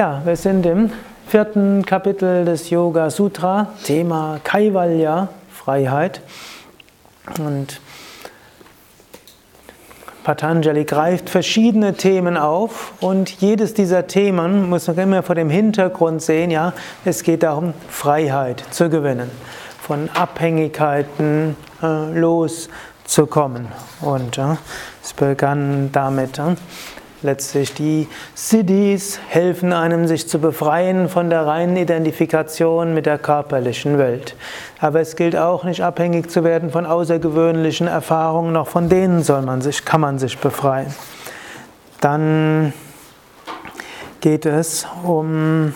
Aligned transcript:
Ja, 0.00 0.22
wir 0.24 0.36
sind 0.36 0.64
im 0.64 0.90
vierten 1.26 1.84
Kapitel 1.84 2.46
des 2.46 2.70
Yoga 2.70 3.10
Sutra, 3.10 3.74
Thema 3.84 4.40
Kaivalya, 4.42 5.28
Freiheit. 5.52 6.22
Und 7.38 7.82
Patanjali 10.24 10.86
greift 10.86 11.28
verschiedene 11.28 11.92
Themen 11.92 12.38
auf 12.38 12.94
und 13.00 13.28
jedes 13.42 13.74
dieser 13.74 14.06
Themen 14.06 14.70
muss 14.70 14.86
man 14.86 14.96
immer 14.96 15.22
vor 15.22 15.34
dem 15.34 15.50
Hintergrund 15.50 16.22
sehen, 16.22 16.50
ja, 16.50 16.72
es 17.04 17.22
geht 17.22 17.42
darum, 17.42 17.74
Freiheit 17.90 18.64
zu 18.70 18.88
gewinnen, 18.88 19.30
von 19.82 20.08
Abhängigkeiten 20.14 21.56
äh, 21.82 22.18
loszukommen. 22.18 23.68
Und 24.00 24.38
äh, 24.38 24.56
es 25.02 25.12
begann 25.12 25.92
damit, 25.92 26.38
äh, 26.38 26.54
Letztlich 27.22 27.74
die 27.74 28.08
Siddhis 28.34 29.20
helfen 29.28 29.74
einem, 29.74 30.06
sich 30.06 30.26
zu 30.26 30.38
befreien 30.38 31.10
von 31.10 31.28
der 31.28 31.46
reinen 31.46 31.76
Identifikation 31.76 32.94
mit 32.94 33.04
der 33.04 33.18
körperlichen 33.18 33.98
Welt. 33.98 34.36
Aber 34.78 35.00
es 35.00 35.16
gilt 35.16 35.36
auch 35.36 35.64
nicht 35.64 35.82
abhängig 35.82 36.30
zu 36.30 36.44
werden 36.44 36.70
von 36.70 36.86
außergewöhnlichen 36.86 37.88
Erfahrungen, 37.88 38.52
noch 38.52 38.68
von 38.68 38.88
denen 38.88 39.22
soll 39.22 39.42
man 39.42 39.60
sich, 39.60 39.84
kann 39.84 40.00
man 40.00 40.18
sich 40.18 40.38
befreien. 40.38 40.94
Dann 42.00 42.72
geht 44.22 44.46
es 44.46 44.86
um 45.04 45.74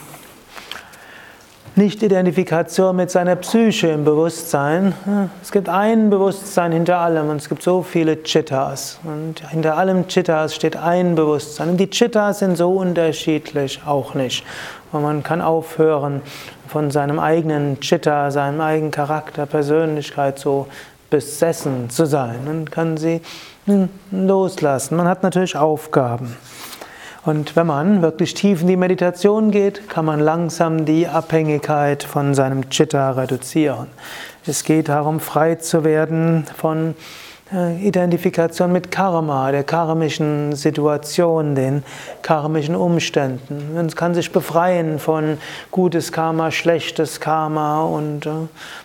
nicht-Identifikation 1.77 2.95
mit 2.95 3.11
seiner 3.11 3.37
Psyche 3.37 3.89
im 3.89 4.05
Bewusstsein. 4.05 4.95
Es 5.43 5.51
gibt 5.51 5.69
ein 5.69 6.09
Bewusstsein 6.09 6.73
hinter 6.73 6.99
allem 6.99 7.31
und 7.31 7.37
es 7.37 7.49
gibt 7.49 7.63
so 7.63 7.83
viele 7.83 8.23
Chittas. 8.23 9.01
Und 9.03 9.49
hinter 9.51 9.77
allem 9.77 10.07
Chittas 10.07 10.55
steht 10.55 10.77
ein 10.77 11.17
Bewusstsein. 11.17 11.71
Und 11.71 11.79
die 11.79 11.91
Chittas 11.91 12.39
sind 12.39 12.57
so 12.57 12.71
unterschiedlich 12.75 13.81
auch 13.85 14.15
nicht. 14.15 14.45
Und 14.93 15.03
man 15.03 15.23
kann 15.25 15.43
aufhören, 15.43 16.23
von 16.69 16.91
seinem 16.91 17.19
eigenen 17.19 17.79
Chitta, 17.81 18.31
seinem 18.31 18.61
eigenen 18.61 18.91
Charakter, 18.91 19.47
Persönlichkeit 19.47 20.39
so 20.39 20.67
besessen 21.11 21.91
zu 21.91 22.07
sein. 22.07 22.45
Man 22.45 22.71
kann 22.71 22.97
sie 22.97 23.21
loslassen. 24.11 24.97
Man 24.97 25.07
hat 25.07 25.23
natürlich 25.23 25.57
Aufgaben. 25.57 26.37
Und 27.25 27.57
wenn 27.57 27.67
man 27.67 28.03
wirklich 28.03 28.35
tief 28.35 28.61
in 28.61 28.69
die 28.69 28.77
Meditation 28.77 29.51
geht, 29.51 29.89
kann 29.89 30.05
man 30.05 30.21
langsam 30.21 30.85
die 30.85 31.09
Abhängigkeit 31.09 32.03
von 32.03 32.35
seinem 32.35 32.69
Chitta 32.69 33.13
reduzieren. 33.13 33.87
Es 34.47 34.63
geht 34.63 34.91
darum, 34.91 35.21
frei 35.21 35.55
zu 35.55 35.85
werden 35.85 36.45
von 36.55 36.95
äh, 37.51 37.83
Identifikation 37.87 38.73
mit 38.73 38.91
Karma, 38.91 39.53
der 39.53 39.65
karmischen 39.65 40.55
Situation, 40.55 41.55
den 41.55 41.83
karmischen 42.21 42.77
Umständen. 42.77 43.75
Man 43.75 43.89
kann 43.89 44.15
sich 44.15 44.31
befreien 44.31 44.99
von 44.99 45.39
gutes 45.71 46.13
Karma, 46.13 46.51
schlechtes 46.51 47.21
Karma 47.21 47.85
und 47.85 48.27
äh, 48.27 48.33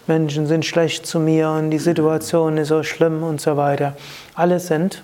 Menschen 0.08 0.48
sind 0.48 0.66
schlecht 0.66 1.06
zu 1.06 1.20
mir 1.20 1.50
und 1.50 1.72
die 1.72 1.78
Situation 1.78 2.58
ist 2.58 2.70
so 2.70 2.84
schlimm 2.84 3.22
und 3.22 3.42
so 3.42 3.58
weiter. 3.58 3.98
Alles 4.34 4.68
sind 4.68 5.04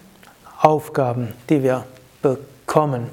Aufgaben, 0.62 1.34
die 1.50 1.64
wir 1.64 1.84
bekommen 2.22 2.55
kommen. 2.66 3.10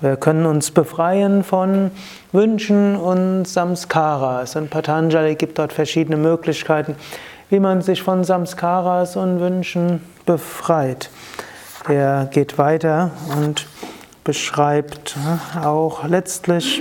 Wir 0.00 0.16
können 0.16 0.46
uns 0.46 0.70
befreien 0.70 1.44
von 1.44 1.90
Wünschen 2.32 2.96
und 2.96 3.44
Samskaras. 3.46 4.56
Und 4.56 4.70
Patanjali 4.70 5.34
gibt 5.34 5.58
dort 5.58 5.72
verschiedene 5.72 6.16
Möglichkeiten, 6.16 6.96
wie 7.48 7.60
man 7.60 7.82
sich 7.82 8.02
von 8.02 8.24
Samskaras 8.24 9.16
und 9.16 9.40
Wünschen 9.40 10.02
befreit. 10.26 11.10
Er 11.88 12.28
geht 12.30 12.58
weiter 12.58 13.10
und 13.36 13.66
beschreibt 14.24 15.16
auch 15.62 16.04
letztlich 16.06 16.80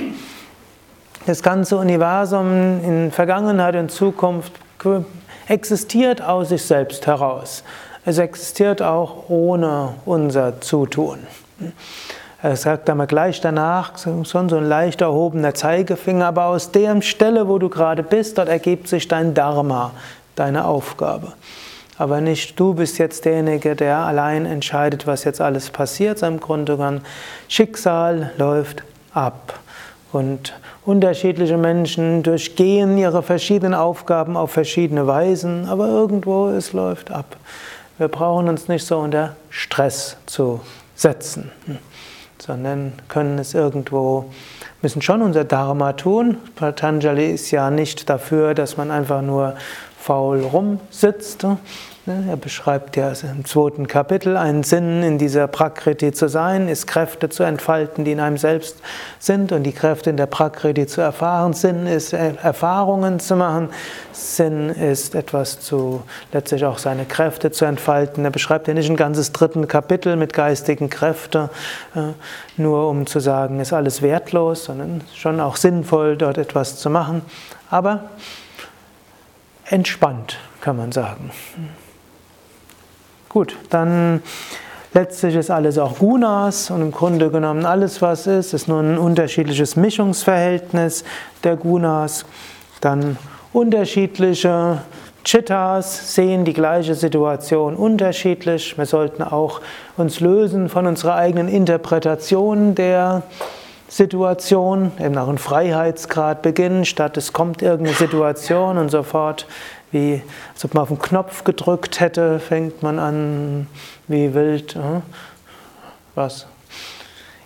das 1.26 1.42
ganze 1.44 1.78
Universum 1.78 2.84
in 2.84 3.12
Vergangenheit 3.12 3.76
und 3.76 3.92
Zukunft 3.92 4.54
existiert 5.48 6.22
aus 6.22 6.50
sich 6.50 6.64
selbst 6.64 7.08
heraus. 7.08 7.64
Es 8.06 8.18
existiert 8.18 8.82
auch 8.82 9.30
ohne 9.30 9.96
unser 10.06 10.62
Zutun. 10.62 11.20
Er 12.42 12.56
sagt 12.56 12.90
einmal 12.90 13.08
gleich 13.08 13.42
danach, 13.42 13.98
schon 13.98 14.24
so 14.24 14.58
ein 14.58 14.64
leicht 14.64 15.02
erhobener 15.02 15.54
Zeigefinger, 15.54 16.28
aber 16.28 16.46
aus 16.46 16.72
der 16.72 17.02
Stelle, 17.02 17.50
wo 17.50 17.58
du 17.58 17.68
gerade 17.68 18.02
bist, 18.02 18.38
dort 18.38 18.48
ergibt 18.48 18.88
sich 18.88 19.10
dein 19.10 19.34
Dharma, 19.34 19.92
deine 20.36 20.66
Aufgabe. 20.66 21.34
Aber 21.98 22.22
nicht 22.22 22.58
du 22.58 22.76
bist 22.76 22.98
jetzt 22.98 23.26
derjenige, 23.26 23.76
der 23.76 23.98
allein 23.98 24.46
entscheidet, 24.46 25.06
was 25.06 25.26
jetzt 25.26 25.42
alles 25.42 25.70
passiert, 25.70 26.20
sondern 26.20 26.36
im 26.36 26.40
Grunde 26.40 26.78
genommen 26.78 27.02
Schicksal 27.50 28.32
läuft 28.38 28.84
ab. 29.14 29.60
Und 30.14 30.54
unterschiedliche 30.86 31.58
Menschen 31.58 32.24
durchgehen 32.24 32.98
ihre 32.98 33.22
verschiedenen 33.22 33.74
Aufgaben 33.74 34.38
auf 34.38 34.52
verschiedene 34.52 35.08
Weisen, 35.08 35.68
aber 35.68 35.88
irgendwo 35.88 36.48
es 36.48 36.72
läuft 36.72 37.12
ab. 37.12 37.36
Wir 37.98 38.08
brauchen 38.08 38.48
uns 38.48 38.70
nicht 38.70 38.86
so 38.86 38.98
unter 38.98 39.36
Stress 39.50 40.16
zu 40.26 40.62
setzen, 41.00 41.50
sondern 42.40 42.92
können 43.08 43.40
es 43.40 43.54
irgendwo, 43.54 44.26
müssen 44.82 45.02
schon 45.02 45.22
unser 45.22 45.46
Dharma 45.46 45.94
tun. 45.94 46.38
Patanjali 46.56 47.32
ist 47.32 47.52
ja 47.52 47.72
nicht 47.72 48.10
dafür, 48.10 48.54
dass 48.54 48.76
man 48.76 48.92
einfach 48.92 49.22
nur 49.22 49.56
faul 49.98 50.42
rumsitzt, 50.42 51.46
er 52.10 52.38
beschreibt 52.38 52.96
ja 52.96 53.12
im 53.22 53.46
zweiten 53.46 53.88
Kapitel, 53.88 54.36
einen 54.36 54.64
Sinn 54.64 55.04
in 55.04 55.18
dieser 55.18 55.48
Prakriti 55.48 56.12
zu 56.12 56.28
sein, 56.28 56.68
ist 56.68 56.88
Kräfte 56.88 57.30
zu 57.30 57.44
entfalten, 57.44 58.04
die 58.04 58.12
in 58.12 58.20
einem 58.20 58.38
selbst 58.38 58.78
sind 59.20 59.52
und 59.52 59.64
die 59.64 59.72
Kräfte 59.72 60.10
in 60.10 60.18
der 60.18 60.26
Prakriti 60.26 60.88
zu 60.88 61.02
erfahren. 61.02 61.54
Sinn 61.54 61.86
ist 61.86 62.14
äh, 62.14 62.34
Erfahrungen 62.42 63.20
zu 63.20 63.36
machen. 63.36 63.70
Sinn 64.12 64.70
ist 64.70 65.14
etwas 65.14 65.60
zu, 65.60 66.02
letztlich 66.34 66.66
auch 66.66 66.80
seine 66.80 67.06
Kräfte 67.06 67.52
zu 67.52 67.66
entfalten. 67.66 68.26
Er 68.26 68.32
beschreibt 68.32 68.68
ja 68.68 68.74
nicht 68.74 68.90
ein 68.90 68.96
ganzes 68.96 69.32
dritten 69.32 69.68
Kapitel 69.68 70.16
mit 70.16 70.34
geistigen 70.34 70.90
Kräften, 70.90 71.50
äh, 71.96 72.14
nur 72.58 72.90
um 72.90 73.06
zu 73.06 73.20
sagen, 73.20 73.60
ist 73.60 73.72
alles 73.72 74.02
wertlos, 74.02 74.66
sondern 74.66 75.02
schon 75.14 75.40
auch 75.40 75.56
sinnvoll, 75.56 76.18
dort 76.18 76.38
etwas 76.38 76.78
zu 76.78 76.90
machen. 76.90 77.22
Aber 77.70 78.10
entspannt, 79.66 80.38
kann 80.62 80.78
man 80.78 80.92
sagen. 80.92 81.32
Gut, 83.30 83.56
dann 83.70 84.24
letztlich 84.92 85.36
ist 85.36 85.52
alles 85.52 85.78
auch 85.78 86.00
Gunas 86.00 86.72
und 86.72 86.82
im 86.82 86.92
Grunde 86.92 87.30
genommen 87.30 87.64
alles, 87.64 88.02
was 88.02 88.26
ist, 88.26 88.56
ist 88.56 88.68
nur 88.68 88.80
ein 88.82 88.98
unterschiedliches 88.98 89.76
Mischungsverhältnis 89.76 91.04
der 91.44 91.56
Gunas. 91.56 92.26
Dann 92.82 93.18
unterschiedliche 93.54 94.82
Chittas 95.24 96.16
sehen 96.16 96.44
die 96.44 96.54
gleiche 96.54 96.96
Situation 96.96 97.76
unterschiedlich. 97.76 98.80
Wir 98.80 98.88
sollten 98.88 99.22
auch 99.22 99.62
uns 99.96 100.22
lösen 100.22 100.68
von 100.68 100.88
unserer 100.88 101.14
eigenen 101.14 101.50
Interpretation 101.50 102.74
der 102.74 103.22
Situation, 103.90 104.92
eben 105.00 105.18
auch 105.20 105.28
einen 105.28 105.38
Freiheitsgrad 105.38 106.42
beginnen, 106.42 106.86
statt 106.86 107.18
es 107.18 107.34
kommt 107.34 107.62
irgendeine 107.62 107.96
Situation 107.96 108.80
und 108.80 108.90
sofort 108.90 109.46
wie 109.92 110.22
als 110.54 110.66
ob 110.66 110.74
man 110.74 110.84
auf 110.84 110.90
den 110.90 111.00
Knopf 111.00 111.44
gedrückt 111.44 112.00
hätte, 112.00 112.40
fängt 112.40 112.84
man 112.84 113.00
an, 113.00 113.68
wie 114.08 114.34
wild, 114.34 114.76
äh, 114.76 115.02
was? 116.16 116.48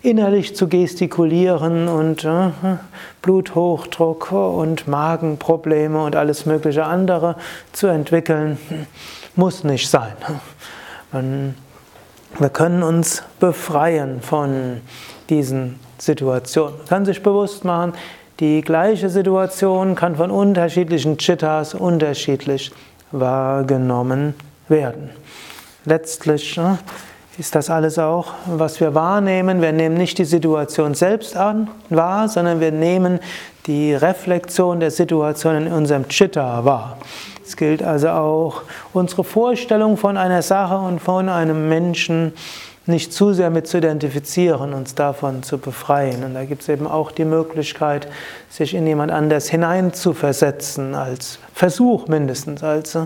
Innerlich 0.02 0.56
zu 0.56 0.68
gestikulieren 0.68 1.88
und 1.88 2.26
äh, 2.26 2.50
Bluthochdruck 3.22 4.34
und 4.34 4.88
Magenprobleme 4.88 6.04
und 6.04 6.16
alles 6.18 6.46
mögliche 6.46 6.86
andere 6.86 7.38
zu 7.72 7.88
entwickeln, 7.88 8.58
muss 9.36 9.64
nicht 9.64 9.90
sein. 9.90 10.14
Man, 11.14 11.56
wir 12.38 12.50
können 12.50 12.84
uns 12.84 13.24
befreien 13.40 14.22
von 14.22 14.82
diesen 15.30 15.80
Situationen. 15.98 16.78
Man 16.80 16.88
kann 16.88 17.06
sich 17.06 17.24
bewusst 17.24 17.64
machen, 17.64 17.94
die 18.40 18.62
gleiche 18.62 19.10
Situation 19.10 19.96
kann 19.96 20.16
von 20.16 20.32
unterschiedlichen 20.32 21.18
Chittas 21.18 21.74
unterschiedlich 21.74 22.72
wahrgenommen 23.12 24.34
werden. 24.68 25.10
Letztlich 25.86 26.58
ne, 26.58 26.80
ist 27.38 27.56
das 27.56 27.70
alles 27.70 28.00
auch, 28.00 28.34
was 28.46 28.80
wir 28.80 28.96
wahrnehmen. 28.96 29.62
Wir 29.62 29.72
nehmen 29.72 29.96
nicht 29.96 30.18
die 30.18 30.26
Situation 30.26 30.96
selbst 30.96 31.36
an, 31.36 31.70
wahr, 31.90 32.28
sondern 32.28 32.60
wir 32.60 32.72
nehmen 32.72 33.20
die 33.66 33.94
Reflexion 33.94 34.80
der 34.80 34.92
Situation 34.92 35.68
in 35.68 35.72
unserem 35.72 36.08
Chitta 36.08 36.66
wahr. 36.66 36.98
Es 37.46 37.58
gilt 37.58 37.84
also 37.84 38.10
auch 38.10 38.62
unsere 38.94 39.24
Vorstellung 39.24 39.98
von 39.98 40.18
einer 40.18 40.42
Sache 40.42 40.78
und 40.78 41.00
von 41.00 41.30
einem 41.30 41.70
Menschen 41.70 42.34
nicht 42.86 43.14
zu 43.14 43.32
sehr 43.34 43.50
mit 43.50 43.66
zu 43.66 43.78
identifizieren, 43.78 44.74
uns 44.74 44.94
davon 44.94 45.42
zu 45.42 45.58
befreien. 45.58 46.24
Und 46.24 46.34
da 46.34 46.44
gibt 46.44 46.64
es 46.64 46.70
eben 46.70 46.86
auch 46.86 47.12
die 47.12 47.24
Möglichkeit, 47.24 48.08
sich 48.50 48.74
in 48.74 48.86
jemand 48.86 49.12
anders 49.12 49.50
hineinzuversetzen, 49.50 50.94
als 50.94 51.40
Versuch 51.54 52.08
mindestens, 52.08 52.62
als 52.62 52.98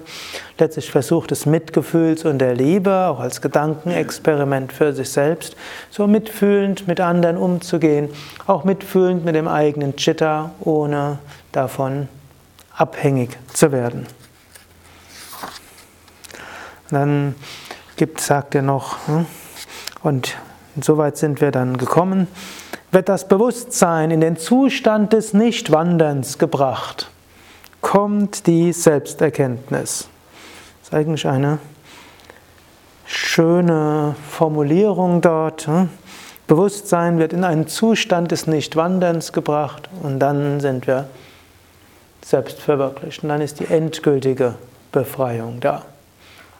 letztlich 0.58 0.90
Versuch 0.90 1.28
des 1.28 1.46
Mitgefühls 1.46 2.26
und 2.26 2.40
der 2.40 2.56
Liebe, 2.56 2.92
auch 3.06 3.20
als 3.20 3.42
Gedankenexperiment 3.42 4.74
für 4.74 4.94
sich 4.94 5.12
selbst, 5.12 5.56
so 5.92 6.08
mitfühlend 6.08 6.88
mit 6.88 7.00
anderen 7.00 7.38
umzugehen, 7.38 8.10
auch 8.48 8.64
mitfühlend 8.64 9.26
mit 9.26 9.36
dem 9.36 9.48
eigenen 9.48 9.96
Chitta, 9.96 10.52
ohne 10.60 11.20
davon 11.52 12.08
abhängig 12.76 13.38
zu 13.54 13.72
werden. 13.72 14.08
dann 16.90 17.36
gibt, 17.98 18.22
sagt 18.22 18.56
er 18.56 18.62
noch, 18.62 19.08
hm, 19.08 19.26
und 20.08 20.38
insoweit 20.76 21.18
sind 21.18 21.42
wir 21.42 21.52
dann 21.52 21.78
gekommen, 21.78 22.28
wird 22.92 23.10
das 23.10 23.28
Bewusstsein 23.28 24.10
in 24.10 24.22
den 24.22 24.38
Zustand 24.38 25.12
des 25.12 25.34
Nichtwanderns 25.34 26.38
gebracht, 26.38 27.12
kommt 27.82 28.48
die 28.48 28.72
Selbsterkenntnis. 28.72 30.08
Das 30.80 30.90
ist 30.90 30.94
eigentlich 30.94 31.28
eine 31.28 31.60
schöne 33.06 34.16
Formulierung 34.30 35.22
dort. 35.22 35.68
Hm? 35.68 35.90
Bewusstsein 36.48 37.20
wird 37.20 37.34
in 37.34 37.44
einen 37.44 37.68
Zustand 37.68 38.32
des 38.32 38.48
Nichtwanderns 38.48 39.34
gebracht 39.34 39.90
und 40.02 40.20
dann 40.20 40.62
sind 40.62 40.88
wir 40.88 41.10
selbst 42.24 42.62
verwirklicht. 42.62 43.24
Und 43.24 43.30
dann 43.30 43.42
ist 43.42 43.60
die 43.60 43.66
endgültige 43.66 44.56
Befreiung 44.94 45.60
da. 45.60 45.84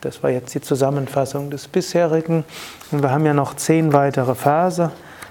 Das 0.08 0.24
war 0.24 0.30
jetzt 0.30 0.56
die 0.56 0.62
Zusammenfassung 0.62 1.50
des 1.50 1.68
bisherigen. 1.68 2.46
Und 2.92 3.04
wir 3.04 3.12
haben 3.12 3.26
ja 3.26 3.34
noch 3.34 3.58
zehn 3.58 3.92
weitere 3.92 4.36
Verse. 4.36 4.90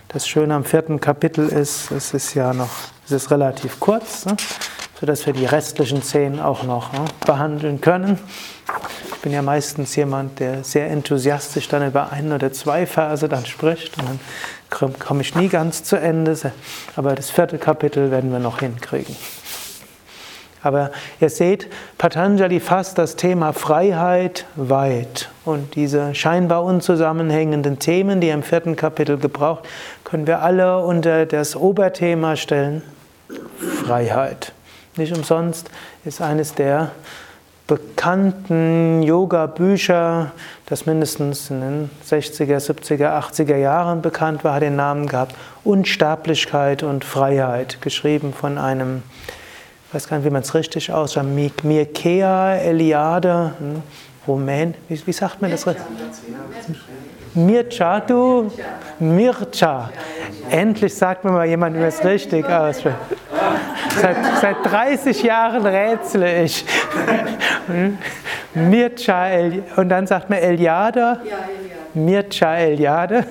Das 0.09 0.29
Schöne 0.29 0.55
am 0.55 0.67
vierten 0.67 1.01
Kapitel 1.01 1.49
ist, 1.49 1.91
es 1.91 2.13
ist 2.13 2.35
ja 2.35 2.53
noch, 2.53 2.69
es 3.07 3.13
ist 3.13 3.31
relativ 3.31 3.81
kurz, 3.81 4.27
ne? 4.27 4.37
sodass 5.01 5.25
wir 5.25 5.33
die 5.33 5.47
restlichen 5.47 6.03
zehn 6.03 6.41
auch 6.41 6.63
noch 6.63 6.93
ne, 6.93 7.07
behandeln 7.25 7.81
können. 7.81 8.19
Ich 9.15 9.23
bin 9.23 9.33
ja 9.33 9.41
meistens 9.41 9.97
jemand, 9.97 10.41
der 10.41 10.63
sehr 10.63 10.91
enthusiastisch 10.91 11.69
dann 11.69 11.87
über 11.87 12.13
ein 12.13 12.31
oder 12.31 12.53
zwei 12.53 12.85
Verse 12.85 13.27
dann 13.31 13.47
spricht. 13.47 13.97
Und 13.97 14.21
dann 14.69 14.99
komme 14.99 15.23
ich 15.23 15.35
nie 15.35 15.49
ganz 15.49 15.85
zu 15.85 15.97
Ende. 15.97 16.37
Aber 16.97 17.15
das 17.15 17.31
vierte 17.31 17.57
Kapitel 17.57 18.11
werden 18.11 18.31
wir 18.31 18.41
noch 18.41 18.61
hinkriegen. 18.61 19.17
Aber 20.67 20.91
ihr 21.21 21.31
seht, 21.31 21.69
Patanjali 21.97 22.59
fasst 22.59 22.99
das 22.99 23.15
Thema 23.15 23.53
Freiheit 23.53 24.47
weit. 24.57 25.29
Und 25.45 25.77
diese 25.77 26.13
scheinbar 26.13 26.65
unzusammenhängenden 26.65 27.79
Themen, 27.79 28.21
die 28.21 28.27
er 28.27 28.35
im 28.35 28.43
vierten 28.43 28.75
Kapitel 28.75 29.17
gebraucht, 29.17 29.65
können 30.03 30.27
wir 30.27 30.43
alle 30.43 30.81
unter 30.81 31.25
das 31.25 31.55
Oberthema 31.55 32.35
stellen. 32.35 32.83
Freiheit. 33.85 34.53
Nicht 34.97 35.17
umsonst 35.17 35.71
ist 36.05 36.21
eines 36.21 36.55
der 36.55 36.91
bekannten 37.69 39.05
Yoga-Bücher, 39.05 40.33
das 40.67 40.85
mindestens 40.85 41.49
in 41.49 41.61
den 41.61 41.91
60er, 42.09 42.59
70er, 42.59 43.21
80er 43.21 43.57
Jahren 43.57 44.03
bekannt 44.03 44.43
war, 44.43 44.55
hat 44.55 44.63
den 44.63 44.75
Namen 44.75 45.07
gehabt 45.07 45.37
Unsterblichkeit 45.63 46.83
und 46.83 47.05
Freiheit, 47.05 47.81
geschrieben 47.83 48.33
von 48.33 48.59
einem 48.59 49.05
weiß 49.97 50.09
gar 50.09 50.19
nicht, 50.19 50.27
wie 50.27 50.31
man 50.31 50.43
es 50.43 50.55
richtig 50.55 50.93
ausspricht, 50.93 51.65
Mirkea 51.65 52.57
Eliade, 52.57 53.55
hm, 53.59 53.83
Rumän, 54.29 54.75
wie, 54.89 55.07
wie, 55.07 55.13
sagt 55.13 55.41
man 55.41 55.51
das? 55.51 55.65
Mircea, 57.35 58.01
du? 58.01 58.51
Mircea. 58.99 59.91
Endlich 60.51 60.95
sagt 60.95 61.25
mir 61.25 61.31
mal 61.31 61.47
jemand, 61.47 61.77
wie 61.77 61.81
man 61.81 61.89
es 61.89 62.05
richtig 62.05 62.45
ausspricht. 62.47 62.97
Seit, 64.01 64.17
seit 64.41 64.57
30 64.65 65.23
Jahren 65.23 65.65
rätsle 65.65 66.43
ich. 66.43 66.65
Hm? 67.67 67.99
Mircea 68.55 69.29
Eliade. 69.29 69.63
Und 69.77 69.89
dann 69.89 70.07
sagt 70.07 70.29
man 70.29 70.41
Eliade. 70.41 71.21
Mircea 71.95 72.57
Eliade. 72.57 73.25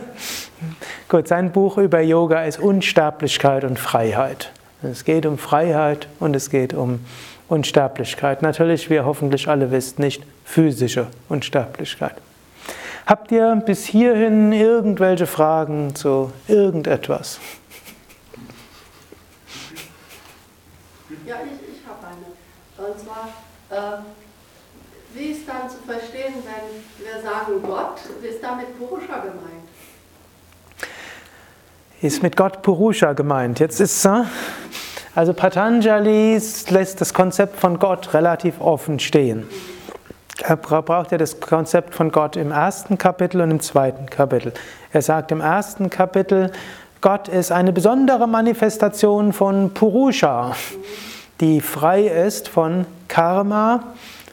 Gut, 1.10 1.28
sein 1.28 1.52
Buch 1.52 1.78
über 1.78 2.02
Yoga 2.02 2.44
ist 2.44 2.60
Unsterblichkeit 2.60 3.64
und 3.64 3.78
Freiheit. 3.78 4.52
Es 4.84 5.04
geht 5.04 5.26
um 5.26 5.38
Freiheit 5.38 6.08
und 6.20 6.36
es 6.36 6.50
geht 6.50 6.74
um 6.74 7.00
Unsterblichkeit. 7.48 8.42
Natürlich, 8.42 8.90
wie 8.90 8.96
ihr 8.96 9.06
hoffentlich 9.06 9.48
alle 9.48 9.72
wisst, 9.72 10.00
nicht 10.00 10.24
physische 10.44 11.08
Unsterblichkeit. 11.30 12.16
Habt 13.06 13.32
ihr 13.32 13.56
bis 13.66 13.86
hierhin 13.86 14.52
irgendwelche 14.52 15.28
Fragen 15.28 15.94
zu 15.96 16.32
irgendetwas? 16.48 17.40
Ja, 21.26 21.36
ich, 21.44 21.78
ich 21.78 21.86
habe 21.88 22.00
eine. 22.08 22.90
Und 22.90 23.00
zwar, 23.00 23.30
äh, 23.70 24.02
wie 25.14 25.26
ist 25.26 25.48
dann 25.48 25.70
zu 25.70 25.78
verstehen, 25.86 26.34
wenn 26.44 27.06
wir 27.06 27.22
sagen 27.22 27.62
Gott, 27.62 28.00
ist 28.24 28.44
damit 28.44 28.78
Purusha 28.78 29.20
gemeint? 29.20 29.65
Ist 32.02 32.22
mit 32.22 32.36
Gott 32.36 32.62
Purusha 32.62 33.14
gemeint. 33.14 33.60
Jetzt 33.60 33.80
ist 33.80 34.06
äh, 34.06 34.24
also 35.16 35.34
Patanjali 35.34 36.38
lässt 36.70 37.00
das 37.00 37.14
Konzept 37.14 37.58
von 37.58 37.80
Gott 37.80 38.14
relativ 38.14 38.60
offen 38.60 39.00
stehen. 39.00 39.48
Er 40.44 40.58
braucht 40.58 41.14
ja 41.14 41.18
das 41.18 41.40
Konzept 41.40 41.96
von 41.96 42.12
Gott 42.12 42.36
im 42.36 42.52
ersten 42.52 42.98
Kapitel 42.98 43.40
und 43.40 43.50
im 43.50 43.60
zweiten 43.62 44.08
Kapitel. 44.08 44.54
Er 44.92 45.02
sagt 45.02 45.32
im 45.32 45.40
ersten 45.40 45.90
Kapitel, 45.90 46.52
Gott 47.00 47.30
ist 47.30 47.54
eine 47.54 47.72
besondere 47.72 48.28
Manifestation 48.28 49.32
von 49.32 49.74
Purusha, 49.74 50.54
die 51.40 51.62
frei 51.62 52.08
ist 52.08 52.50
von 52.50 52.86
Karma, 53.08 53.84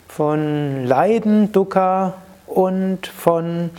von 0.08 0.84
Leiden, 0.84 1.52
Dukkha 1.52 2.14
und 2.46 3.06
von 3.06 3.70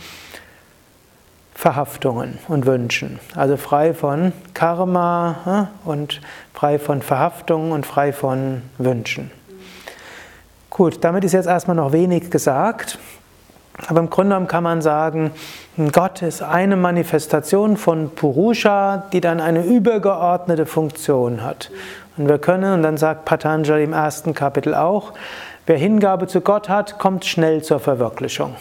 Verhaftungen 1.64 2.36
und 2.48 2.66
Wünschen. 2.66 3.18
Also 3.34 3.56
frei 3.56 3.94
von 3.94 4.34
Karma 4.52 5.70
und 5.86 6.20
frei 6.52 6.78
von 6.78 7.00
Verhaftungen 7.00 7.72
und 7.72 7.86
frei 7.86 8.12
von 8.12 8.60
Wünschen. 8.76 9.30
Gut, 10.68 10.98
damit 11.00 11.24
ist 11.24 11.32
jetzt 11.32 11.46
erstmal 11.46 11.74
noch 11.74 11.92
wenig 11.92 12.30
gesagt. 12.30 12.98
Aber 13.86 14.00
im 14.00 14.10
Grunde 14.10 14.34
genommen 14.34 14.46
kann 14.46 14.62
man 14.62 14.82
sagen, 14.82 15.30
Gott 15.92 16.20
ist 16.20 16.42
eine 16.42 16.76
Manifestation 16.76 17.78
von 17.78 18.10
Purusha, 18.10 19.04
die 19.14 19.22
dann 19.22 19.40
eine 19.40 19.64
übergeordnete 19.64 20.66
Funktion 20.66 21.42
hat. 21.42 21.70
Und 22.18 22.28
wir 22.28 22.36
können, 22.36 22.74
und 22.74 22.82
dann 22.82 22.98
sagt 22.98 23.24
Patanjali 23.24 23.84
im 23.84 23.94
ersten 23.94 24.34
Kapitel 24.34 24.74
auch, 24.74 25.14
wer 25.64 25.78
Hingabe 25.78 26.26
zu 26.26 26.42
Gott 26.42 26.68
hat, 26.68 26.98
kommt 26.98 27.24
schnell 27.24 27.62
zur 27.62 27.80
Verwirklichung. 27.80 28.54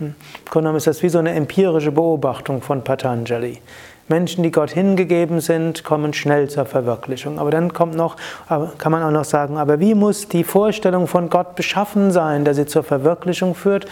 Im 0.00 0.14
Grunde 0.50 0.64
genommen 0.64 0.76
ist 0.76 0.86
das 0.86 1.02
wie 1.02 1.08
so 1.08 1.18
eine 1.18 1.32
empirische 1.32 1.92
Beobachtung 1.92 2.62
von 2.62 2.82
Patanjali. 2.82 3.60
Menschen, 4.08 4.42
die 4.42 4.50
Gott 4.50 4.70
hingegeben 4.70 5.40
sind, 5.40 5.82
kommen 5.82 6.12
schnell 6.12 6.50
zur 6.50 6.66
Verwirklichung. 6.66 7.38
Aber 7.38 7.50
dann 7.50 7.72
kommt 7.72 7.94
noch, 7.94 8.16
kann 8.48 8.92
man 8.92 9.02
auch 9.02 9.10
noch 9.10 9.24
sagen, 9.24 9.56
aber 9.56 9.80
wie 9.80 9.94
muss 9.94 10.28
die 10.28 10.44
Vorstellung 10.44 11.06
von 11.06 11.30
Gott 11.30 11.54
beschaffen 11.54 12.10
sein, 12.10 12.44
dass 12.44 12.56
sie 12.56 12.66
zur 12.66 12.82
Verwirklichung 12.82 13.54
führt 13.54 13.86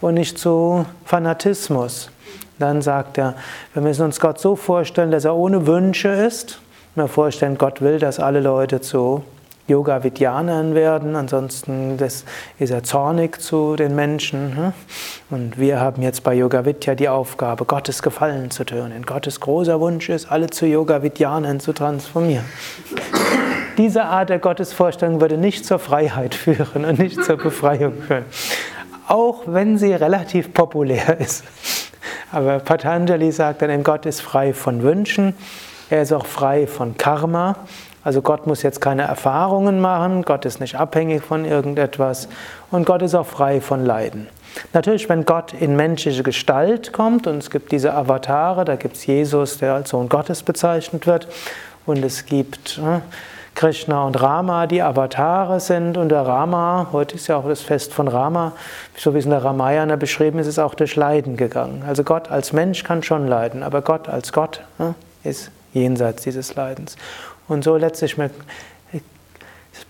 und 0.00 0.14
nicht 0.14 0.38
zu 0.38 0.86
Fanatismus? 1.04 2.10
Dann 2.58 2.80
sagt 2.80 3.18
er, 3.18 3.34
wir 3.74 3.82
müssen 3.82 4.04
uns 4.04 4.20
Gott 4.20 4.38
so 4.38 4.56
vorstellen, 4.56 5.10
dass 5.10 5.24
er 5.24 5.34
ohne 5.34 5.66
Wünsche 5.66 6.08
ist. 6.08 6.60
Wir 6.94 7.08
vorstellen, 7.08 7.58
Gott 7.58 7.82
will, 7.82 7.98
dass 7.98 8.20
alle 8.20 8.40
Leute 8.40 8.80
zu 8.80 9.24
Yoga-Vidyanern 9.68 10.74
werden, 10.74 11.16
ansonsten 11.16 11.98
ist 11.98 12.24
er 12.58 12.84
zornig 12.84 13.40
zu 13.40 13.74
den 13.74 13.96
Menschen. 13.96 14.56
Hm? 14.56 14.72
Und 15.30 15.58
wir 15.58 15.80
haben 15.80 16.02
jetzt 16.02 16.22
bei 16.22 16.34
Yoga 16.34 16.64
Vidya 16.64 16.94
die 16.94 17.08
Aufgabe, 17.08 17.64
Gottes 17.64 18.02
Gefallen 18.02 18.50
zu 18.50 18.64
tun. 18.64 18.90
Denn 18.90 19.02
Gottes 19.02 19.40
großer 19.40 19.80
Wunsch 19.80 20.08
ist, 20.08 20.30
alle 20.30 20.50
zu 20.50 20.66
Yoga 20.66 21.02
Vidyanern 21.02 21.58
zu 21.58 21.72
transformieren. 21.72 22.44
Diese 23.76 24.04
Art 24.04 24.30
der 24.30 24.38
Gottesvorstellung 24.38 25.20
würde 25.20 25.36
nicht 25.36 25.66
zur 25.66 25.78
Freiheit 25.78 26.34
führen 26.34 26.84
und 26.84 26.98
nicht 26.98 27.22
zur 27.24 27.36
Befreiung 27.36 27.94
führen. 28.06 28.24
Auch 29.08 29.42
wenn 29.46 29.78
sie 29.78 29.92
relativ 29.92 30.54
populär 30.54 31.18
ist. 31.18 31.44
Aber 32.30 32.58
Patanjali 32.60 33.32
sagt 33.32 33.62
dann, 33.62 33.82
Gott 33.82 34.06
ist 34.06 34.22
frei 34.22 34.54
von 34.54 34.82
Wünschen, 34.82 35.34
er 35.90 36.02
ist 36.02 36.12
auch 36.12 36.26
frei 36.26 36.66
von 36.66 36.96
Karma 36.96 37.56
also 38.06 38.22
Gott 38.22 38.46
muss 38.46 38.62
jetzt 38.62 38.80
keine 38.80 39.02
Erfahrungen 39.02 39.80
machen, 39.80 40.22
Gott 40.22 40.44
ist 40.44 40.60
nicht 40.60 40.76
abhängig 40.76 41.24
von 41.24 41.44
irgendetwas 41.44 42.28
und 42.70 42.86
Gott 42.86 43.02
ist 43.02 43.16
auch 43.16 43.26
frei 43.26 43.60
von 43.60 43.84
Leiden. 43.84 44.28
Natürlich, 44.72 45.08
wenn 45.08 45.24
Gott 45.24 45.52
in 45.52 45.74
menschliche 45.74 46.22
Gestalt 46.22 46.92
kommt 46.92 47.26
und 47.26 47.38
es 47.38 47.50
gibt 47.50 47.72
diese 47.72 47.94
Avatare, 47.94 48.64
da 48.64 48.76
gibt 48.76 48.94
es 48.94 49.06
Jesus, 49.06 49.58
der 49.58 49.74
als 49.74 49.90
Sohn 49.90 50.08
Gottes 50.08 50.44
bezeichnet 50.44 51.08
wird 51.08 51.26
und 51.84 52.04
es 52.04 52.26
gibt 52.26 52.78
äh, 52.78 53.00
Krishna 53.56 54.04
und 54.04 54.22
Rama 54.22 54.68
die 54.68 54.82
Avatare 54.82 55.58
sind 55.58 55.96
und 55.96 56.10
der 56.10 56.22
Rama, 56.22 56.90
heute 56.92 57.16
ist 57.16 57.26
ja 57.26 57.38
auch 57.38 57.48
das 57.48 57.62
Fest 57.62 57.92
von 57.92 58.06
Rama, 58.06 58.52
so 58.96 59.14
wie 59.14 59.18
es 59.18 59.24
in 59.24 59.32
der 59.32 59.42
Ramayana 59.42 59.96
beschrieben 59.96 60.38
ist, 60.38 60.46
ist 60.46 60.60
auch 60.60 60.76
durch 60.76 60.94
Leiden 60.94 61.36
gegangen. 61.36 61.82
Also 61.84 62.04
Gott 62.04 62.30
als 62.30 62.52
Mensch 62.52 62.84
kann 62.84 63.02
schon 63.02 63.26
leiden, 63.26 63.64
aber 63.64 63.82
Gott 63.82 64.08
als 64.08 64.32
Gott 64.32 64.60
ne, 64.78 64.94
ist 65.24 65.50
jenseits 65.72 66.22
dieses 66.22 66.54
Leidens. 66.54 66.96
Und 67.48 67.64
so 67.64 67.76
letztlich 67.76 68.16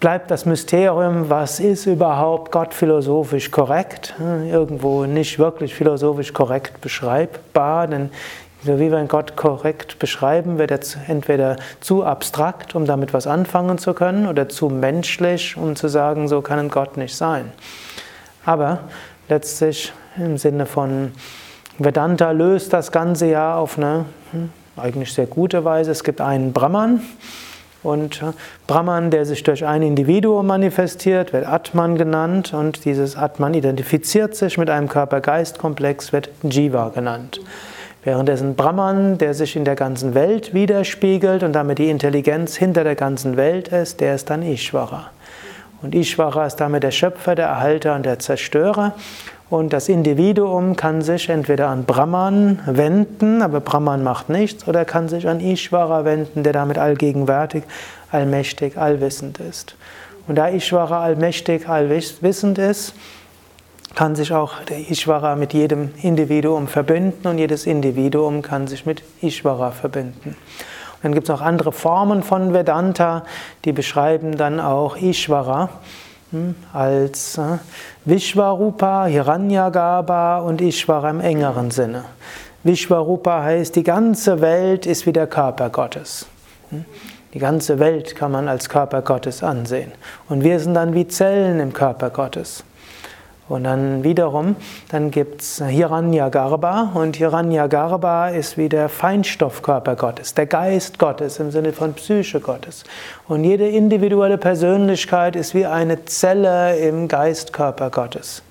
bleibt 0.01 0.31
das 0.31 0.45
Mysterium, 0.45 1.31
was 1.31 1.61
ist 1.61 1.87
überhaupt 1.87 2.53
Gott 2.53 2.75
philosophisch 2.75 3.51
korrekt? 3.51 4.15
Irgendwo 4.19 5.07
nicht 5.07 5.39
wirklich 5.39 5.75
philosophisch 5.75 6.33
korrekt 6.33 6.81
beschreibbar, 6.81 7.87
denn 7.87 8.11
so 8.63 8.79
wie 8.81 8.91
wir 8.91 9.03
Gott 9.05 9.37
korrekt 9.37 9.99
beschreiben, 9.99 10.59
wird 10.59 10.71
er 10.71 10.81
entweder 11.09 11.57
zu 11.81 12.05
abstrakt, 12.05 12.75
um 12.75 12.85
damit 12.85 13.15
was 13.15 13.27
anfangen 13.27 13.79
zu 13.79 13.95
können, 13.95 14.27
oder 14.27 14.49
zu 14.49 14.69
menschlich, 14.69 15.57
um 15.57 15.77
zu 15.77 15.89
sagen, 15.89 16.27
so 16.27 16.43
kann 16.43 16.59
ein 16.59 16.69
Gott 16.69 16.97
nicht 16.97 17.15
sein. 17.15 17.53
Aber 18.45 18.81
letztlich 19.29 19.93
im 20.17 20.37
Sinne 20.37 20.67
von 20.67 21.13
Vedanta 21.79 22.33
löst 22.33 22.73
das 22.73 22.91
Ganze 22.91 23.27
ja 23.27 23.57
auf 23.57 23.79
eine 23.79 24.07
hm, 24.33 24.51
eigentlich 24.77 25.13
sehr 25.13 25.27
gute 25.27 25.65
Weise. 25.65 25.91
Es 25.91 26.05
gibt 26.05 26.21
einen 26.21 26.53
Brahman, 26.53 27.01
und 27.87 28.21
Brahman, 28.67 29.13
der 29.13 29.25
sich 29.27 29.45
durch 29.45 29.65
ein 29.65 29.81
Individuum 29.81 30.49
manifestiert, 30.49 31.33
wird 31.33 31.47
Atman 31.47 31.97
genannt 31.97 32.53
und 32.53 32.85
dieses 32.85 33.17
Atman 33.17 33.55
identifiziert 33.55 34.35
sich 34.35 34.59
mit 34.59 34.71
einem 34.71 34.89
Körper-Geist-Komplex, 34.89 36.13
wird 36.13 36.31
Jiva 36.43 36.89
genannt. 36.89 37.41
Währenddessen 38.03 38.57
Brahman, 38.57 39.19
der 39.19 39.35
sich 39.35 39.55
in 39.55 39.65
der 39.65 39.77
ganzen 39.77 40.15
Welt 40.15 40.53
widerspiegelt 40.53 41.45
und 41.45 41.53
damit 41.53 41.79
die 41.79 41.89
Intelligenz 41.89 42.57
hinter 42.57 42.83
der 42.83 42.97
ganzen 42.97 43.37
Welt 43.37 43.69
ist, 43.69 44.01
der 44.01 44.17
ist 44.17 44.31
dann 44.31 44.43
Ishvara. 44.43 45.13
Und 45.81 45.95
Ishvara 45.95 46.47
ist 46.47 46.57
damit 46.57 46.83
der 46.83 46.91
Schöpfer, 46.91 47.37
der 47.37 47.47
Erhalter 47.47 47.95
und 47.95 48.05
der 48.05 48.19
Zerstörer. 48.19 48.95
Und 49.49 49.73
das 49.73 49.89
Individuum 49.89 50.75
kann 50.75 51.03
sich 51.03 51.29
entweder 51.29 51.69
an 51.69 51.85
Brahman 51.85 52.61
wenden, 52.67 53.43
aber 53.43 53.61
Brahman 53.61 54.03
macht 54.03 54.29
nichts, 54.29 54.67
oder 54.67 54.85
kann 54.85 55.09
sich 55.09 55.29
an 55.29 55.39
Ishvara 55.39 56.05
wenden, 56.05 56.43
der 56.43 56.53
damit 56.53 56.79
allgegenwärtig, 56.79 57.63
allmächtig, 58.11 58.77
allwissend 58.77 59.39
ist. 59.39 59.77
Und 60.27 60.35
da 60.35 60.49
Ishvara 60.49 61.01
allmächtig, 61.01 61.69
allwissend 61.69 62.59
ist, 62.59 62.95
kann 63.95 64.17
sich 64.17 64.33
auch 64.33 64.63
der 64.65 64.91
Ishvara 64.91 65.37
mit 65.37 65.55
jedem 65.55 65.91
Individuum 66.03 66.67
verbinden 66.67 67.29
und 67.29 67.39
jedes 67.39 67.67
Individuum 67.67 68.43
kann 68.43 68.67
sich 68.67 68.85
mit 68.85 69.03
Ishvara 69.23 69.71
verbinden. 69.71 70.31
Und 70.31 71.05
dann 71.05 71.13
gibt 71.15 71.29
es 71.29 71.33
noch 71.33 71.41
andere 71.41 71.71
Formen 71.71 72.25
von 72.25 72.53
Vedanta, 72.53 73.25
die 73.65 73.73
beschreiben 73.73 74.37
dann 74.37 74.59
auch 74.59 74.97
Ishvara. 74.97 75.71
Als 76.73 77.39
äh, 77.39 77.59
Vishvarupa, 78.05 79.07
Hiranyagarbha 79.07 80.39
und 80.39 80.61
Ishvara 80.61 81.11
im 81.11 81.21
engeren 81.21 81.71
Sinne. 81.71 82.05
Vishvarupa 82.63 83.43
heißt, 83.43 83.77
die 83.77 83.83
ganze 83.83 84.41
Welt 84.41 84.87
ist 84.87 85.07
wie 85.07 85.13
der 85.13 85.27
Körper 85.27 85.71
Gottes. 85.71 86.27
Hm, 86.71 86.85
die 87.35 87.39
ganze 87.39 87.79
Welt 87.79 88.17
kann 88.17 88.33
man 88.33 88.49
als 88.49 88.69
Körper 88.69 89.03
Gottes 89.03 89.43
ansehen. 89.43 89.93
Und 90.29 90.43
wir 90.43 90.59
sind 90.59 90.75
dann 90.75 90.95
wie 90.95 91.07
Zellen 91.07 91.61
im 91.61 91.73
Körper 91.73 92.11
Gottes. 92.11 92.65
Und 93.49 93.63
dann 93.63 94.03
wiederum, 94.03 94.57
dann 94.89 95.13
gibt 95.13 95.41
es 95.41 95.63
Hiranyagarbha 95.65 96.91
und 96.95 97.15
Hiranyagarbha 97.15 98.31
ist 98.31 98.59
wie 98.59 98.69
der 98.69 98.89
Feinstoffkörper 98.89 99.95
Gottes, 99.95 100.35
der 100.35 100.47
Geist 100.47 100.99
Gottes 100.99 101.39
im 101.39 101.53
Sinne 101.53 101.73
von 101.73 101.95
Psyche 101.95 102.41
Gottes. 102.41 102.83
Und 103.29 103.45
jede 103.45 103.69
individuelle 103.69 104.37
Persönlichkeit 104.37 105.37
ist 105.37 105.55
wie 105.55 105.65
eine 105.65 106.05
Zelle 106.07 106.77
im 106.79 107.07
Geistkörper 107.07 107.91
Gottes. 107.91 108.43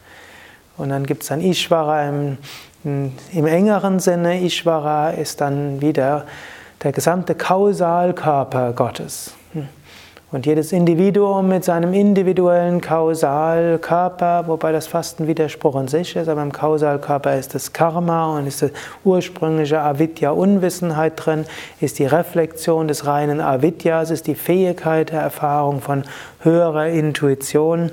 Und 0.78 0.90
dann 0.90 1.06
gibt 1.06 1.24
es 1.24 1.30
dann 1.30 1.42
Ishvara 1.42 2.08
im, 2.08 2.38
im 2.86 3.48
engeren 3.48 4.00
Sinne. 4.00 4.42
Ishvara 4.42 5.10
ist 5.10 5.42
dann 5.42 5.82
wieder 5.82 6.26
der 6.84 6.94
gesamte 6.94 7.36
Kausalkörper 7.36 8.72
Gottes. 8.72 9.34
Und 10.32 10.48
jedes 10.48 10.72
Individuum 10.72 11.48
mit 11.48 11.64
seinem 11.64 11.94
individuellen 11.94 12.82
Kausalkörper, 12.82 14.48
wobei 14.48 14.72
das 14.72 14.88
fast 14.88 15.20
ein 15.20 15.28
Widerspruch 15.28 15.80
in 15.80 15.88
sich 15.88 16.16
ist, 16.16 16.28
aber 16.28 16.42
im 16.42 16.52
Kausalkörper 16.52 17.38
ist 17.38 17.54
das 17.54 17.74
Karma 17.74 18.36
und 18.36 18.48
ist 18.48 18.62
die 18.62 18.72
ursprüngliche 19.04 19.80
Avidya-Unwissenheit 19.82 21.14
drin, 21.16 21.46
ist 21.80 22.00
die 22.00 22.08
Reflexion 22.08 22.88
des 22.88 23.06
reinen 23.06 23.40
Avidyas, 23.40 24.10
ist 24.10 24.26
die 24.26 24.36
Fähigkeit 24.36 25.12
der 25.12 25.22
Erfahrung 25.22 25.80
von 25.82 26.04
höherer 26.40 26.88
Intuition. 26.88 27.92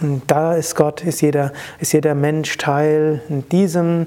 Und 0.00 0.22
da 0.28 0.54
ist 0.54 0.74
Gott, 0.76 1.04
ist 1.04 1.20
jeder, 1.20 1.52
ist 1.78 1.92
jeder 1.92 2.14
Mensch 2.14 2.56
Teil 2.56 3.20
in 3.28 3.46
diesem 3.50 4.06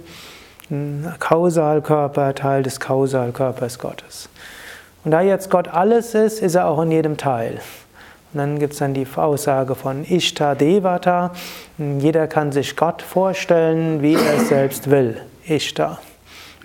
Kausalkörper, 1.20 2.34
Teil 2.34 2.64
des 2.64 2.80
Kausalkörpers 2.80 3.78
Gottes. 3.78 4.30
Und 5.06 5.12
da 5.12 5.22
jetzt 5.22 5.52
Gott 5.52 5.68
alles 5.68 6.16
ist, 6.16 6.42
ist 6.42 6.56
er 6.56 6.68
auch 6.68 6.82
in 6.82 6.92
jedem 6.92 7.16
Teil. 7.16 7.62
Und 8.34 8.40
dann 8.40 8.60
gibt 8.60 8.74
es 8.74 8.80
dann 8.80 8.96
die 8.96 9.08
Aussage 9.16 9.76
von 9.76 10.04
Ishta 10.04 10.56
Devata. 10.56 11.32
Jeder 11.78 12.28
kann 12.28 12.52
sich 12.52 12.76
Gott 12.76 13.04
vorstellen, 13.04 14.02
wie 14.02 14.16
er 14.16 14.38
es 14.38 14.50
selbst 14.50 14.90
will. 14.90 15.22
Ishta. 15.48 16.00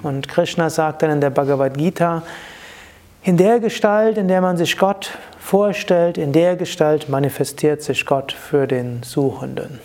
Und 0.02 0.26
Krishna 0.26 0.70
sagt 0.70 1.02
dann 1.02 1.10
in 1.10 1.20
der 1.20 1.28
Bhagavad 1.28 1.76
Gita, 1.76 2.22
in 3.22 3.36
der 3.36 3.60
Gestalt, 3.60 4.16
in 4.16 4.28
der 4.28 4.40
man 4.40 4.56
sich 4.56 4.78
Gott 4.78 5.18
vorstellt, 5.38 6.16
in 6.16 6.32
der 6.32 6.56
Gestalt 6.56 7.10
manifestiert 7.10 7.82
sich 7.82 8.06
Gott 8.06 8.32
für 8.32 8.66
den 8.66 9.02
Suchenden. 9.02 9.80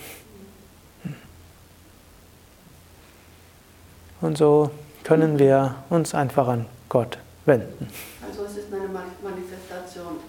Und 4.21 4.37
so 4.37 4.71
können 5.03 5.39
wir 5.39 5.75
uns 5.89 6.15
einfach 6.15 6.47
an 6.47 6.65
Gott 6.87 7.17
wenden 7.45 7.89
eine 8.75 8.89
Manifestation. 9.23 10.19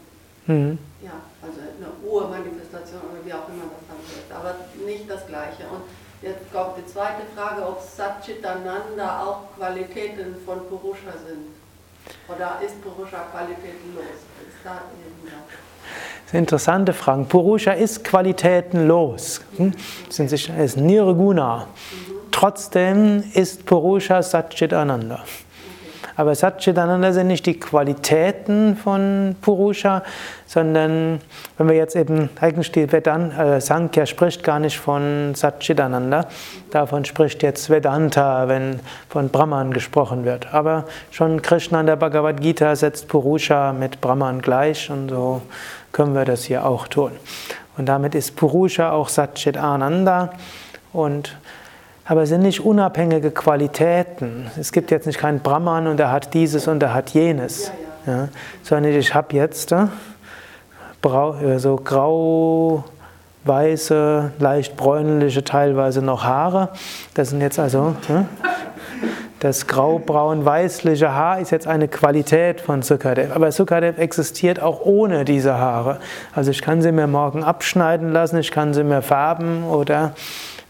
Mhm. 0.47 0.79
Ja, 1.03 1.19
also 1.43 1.59
eine 1.59 1.91
Urmanifestation 2.09 3.01
oder 3.11 3.25
wie 3.25 3.33
auch 3.33 3.49
immer 3.49 3.67
das 3.67 3.83
dann 3.91 4.03
wird, 4.07 4.31
aber 4.31 4.55
nicht 4.87 5.11
das 5.11 5.27
Gleiche. 5.27 5.67
Und 5.67 5.83
jetzt 6.23 6.53
kommt 6.53 6.79
die 6.79 6.87
zweite 6.87 7.23
Frage, 7.35 7.67
ob 7.67 7.83
Satchitananda 7.83 9.25
auch 9.25 9.57
Qualitäten 9.57 10.37
von 10.45 10.67
Purusha 10.69 11.13
sind. 11.27 11.51
Oder 12.29 12.61
ist 12.65 12.81
Purusha 12.83 13.27
qualitätenlos? 13.33 14.23
Ist 14.47 14.63
da 14.63 14.83
das 16.27 16.33
sind 16.33 16.41
interessante 16.41 16.93
Fragen. 16.93 17.29
Purusha 17.29 17.71
ist 17.71 18.03
qualitätenlos. 18.03 19.41
Hm? 19.59 19.73
Sind 20.09 20.29
sich, 20.29 20.51
ist 20.51 20.77
Nirguna. 20.77 21.59
Mhm. 21.59 22.17
Trotzdem 22.33 23.23
ist 23.33 23.65
Purusha 23.65 24.23
Satchitananda. 24.23 25.25
Aber 26.17 26.35
Satchitananda 26.35 27.13
sind 27.13 27.27
nicht 27.27 27.45
die 27.45 27.61
Qualitäten 27.61 28.77
von 28.77 29.37
Purusha, 29.43 30.03
sondern 30.47 31.21
wenn 31.59 31.69
wir 31.69 31.77
jetzt 31.77 31.95
eben, 31.95 32.31
eigentlich 32.41 32.73
die 32.73 32.91
Vedanta, 32.91 33.57
äh, 33.57 33.61
Sankhya 33.61 34.07
spricht 34.07 34.43
gar 34.43 34.59
nicht 34.59 34.79
von 34.79 35.35
Satchitananda, 35.35 36.27
davon 36.71 37.05
spricht 37.05 37.43
jetzt 37.43 37.69
Vedanta, 37.69 38.49
wenn 38.49 38.81
von 39.11 39.29
Brahman 39.29 39.73
gesprochen 39.73 40.25
wird. 40.25 40.55
Aber 40.55 40.85
schon 41.11 41.43
Krishna 41.43 41.81
in 41.81 41.87
der 41.87 41.97
Bhagavad 41.97 42.41
Gita 42.41 42.75
setzt 42.75 43.09
Purusha 43.09 43.75
mit 43.75 44.01
Brahman 44.01 44.41
gleich 44.41 44.91
und 44.91 45.11
so 45.11 45.43
können 45.93 46.15
wir 46.15 46.25
das 46.25 46.45
hier 46.45 46.65
auch 46.65 46.89
tun. 46.89 47.13
Und 47.77 47.87
damit 47.87 48.15
ist 48.15 48.37
Purusha 48.37 48.91
auch 48.91 49.11
Satchitananda 49.11 50.31
und 50.95 51.37
aber 52.07 52.23
es 52.23 52.29
sind 52.29 52.43
nicht 52.43 52.65
unabhängige 52.65 53.33
Qualitäten. 53.33 54.49
Es 54.59 54.73
gibt 54.73 54.91
jetzt 54.91 55.07
nicht 55.07 55.19
keinen 55.19 55.41
Brahman 55.41 55.89
und 55.89 55.99
er 55.99 56.13
hat 56.13 56.35
dieses 56.35 56.69
und 56.69 56.83
er 56.83 56.95
hat 56.95 57.11
jenes. 57.11 57.73
Ja, 58.07 58.29
sondern 58.63 58.93
ich 58.93 59.13
habe 59.15 59.35
jetzt 59.35 59.73
äh, 59.73 59.89
so 61.59 61.77
grau, 61.77 62.85
weiße, 63.45 64.31
leicht 64.39 64.77
bräunliche, 64.77 65.43
teilweise 65.43 66.03
noch 66.03 66.23
Haare. 66.23 66.69
Das 67.15 67.31
sind 67.31 67.41
jetzt 67.41 67.59
also 67.59 67.97
äh, 68.09 68.23
das 69.41 69.67
grau-braun-weißliche 69.67 71.13
Haar 71.13 71.41
ist 71.41 71.51
jetzt 71.51 71.67
eine 71.67 71.89
Qualität 71.89 72.61
von 72.61 72.83
Sukadev. 72.83 73.35
Aber 73.35 73.51
Sukadev 73.53 73.99
existiert 73.99 74.63
auch 74.63 74.81
ohne 74.81 75.25
diese 75.25 75.59
Haare. 75.59 75.99
Also 76.35 76.53
ich 76.53 76.63
kann 76.63 76.81
sie 76.81 76.93
mir 76.93 77.07
morgen 77.07 77.43
abschneiden 77.43 78.13
lassen, 78.13 78.39
ich 78.39 78.53
kann 78.53 78.73
sie 78.73 78.85
mir 78.85 79.03
färben 79.03 79.65
oder 79.65 80.13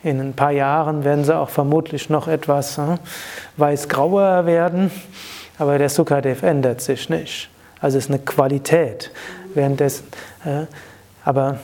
in 0.07 0.21
ein 0.21 0.35
paar 0.35 0.53
Jahren 0.53 1.03
werden 1.03 1.25
sie 1.25 1.37
auch 1.37 1.49
vermutlich 1.49 2.09
noch 2.11 2.29
etwas 2.29 2.79
äh, 2.79 2.97
weiß-grauer 3.57 4.47
werden, 4.47 4.93
aber 5.59 5.79
der 5.79 5.89
Sukadev 5.89 6.45
ändert 6.45 6.81
sich 6.81 7.11
nicht. 7.11 7.51
Also 7.81 7.99
es 7.99 8.05
ist 8.05 8.11
eine 8.11 8.21
Qualität. 8.21 9.11
Währenddessen, 9.55 10.07
äh, 10.45 10.67
aber 11.25 11.59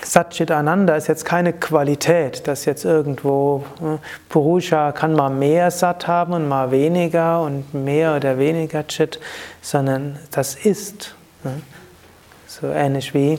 Satchit 0.00 0.50
Ananda 0.50 0.96
ist 0.96 1.08
jetzt 1.08 1.26
keine 1.26 1.52
Qualität, 1.52 2.48
dass 2.48 2.64
jetzt 2.64 2.86
irgendwo 2.86 3.64
äh, 3.80 3.98
Purusha 4.30 4.92
kann 4.92 5.12
mal 5.12 5.28
mehr 5.28 5.70
Sat 5.70 6.08
haben 6.08 6.32
und 6.32 6.48
mal 6.48 6.70
weniger 6.70 7.42
und 7.42 7.74
mehr 7.74 8.16
oder 8.16 8.38
weniger 8.38 8.86
Chit, 8.86 9.20
sondern 9.60 10.18
das 10.30 10.54
ist. 10.54 11.14
Ne? 11.44 11.60
So 12.46 12.68
ähnlich 12.68 13.12
wie 13.12 13.38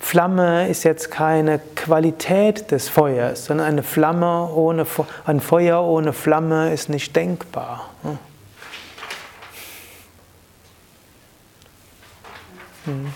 Flamme 0.00 0.68
ist 0.68 0.82
jetzt 0.82 1.10
keine 1.10 1.60
Qualität 1.76 2.72
des 2.72 2.88
Feuers, 2.88 3.44
sondern 3.44 3.66
eine 3.66 3.82
Flamme 3.84 4.48
ohne 4.48 4.84
ein 5.26 5.40
Feuer 5.40 5.84
ohne 5.84 6.12
Flamme 6.12 6.72
ist 6.72 6.88
nicht 6.88 7.14
denkbar. 7.14 7.90
Hm. 12.86 13.12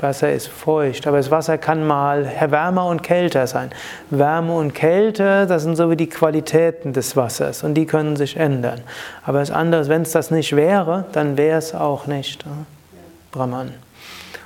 Wasser 0.00 0.32
ist 0.32 0.46
feucht, 0.46 1.06
aber 1.08 1.16
das 1.16 1.30
Wasser 1.32 1.58
kann 1.58 1.84
mal 1.84 2.30
wärmer 2.50 2.86
und 2.86 3.02
kälter 3.02 3.48
sein. 3.48 3.70
Wärme 4.10 4.54
und 4.54 4.74
Kälte, 4.74 5.46
das 5.46 5.62
sind 5.62 5.74
so 5.74 5.90
wie 5.90 5.96
die 5.96 6.08
Qualitäten 6.08 6.92
des 6.92 7.16
Wassers 7.16 7.64
und 7.64 7.74
die 7.74 7.86
können 7.86 8.14
sich 8.14 8.36
ändern. 8.36 8.82
Aber 9.24 9.40
das 9.40 9.50
andere, 9.50 9.88
wenn 9.88 10.02
es 10.02 10.12
das 10.12 10.30
nicht 10.30 10.54
wäre, 10.54 11.06
dann 11.12 11.36
wäre 11.36 11.58
es 11.58 11.74
auch 11.74 12.06
nicht. 12.06 12.44
Brahman. 13.38 13.72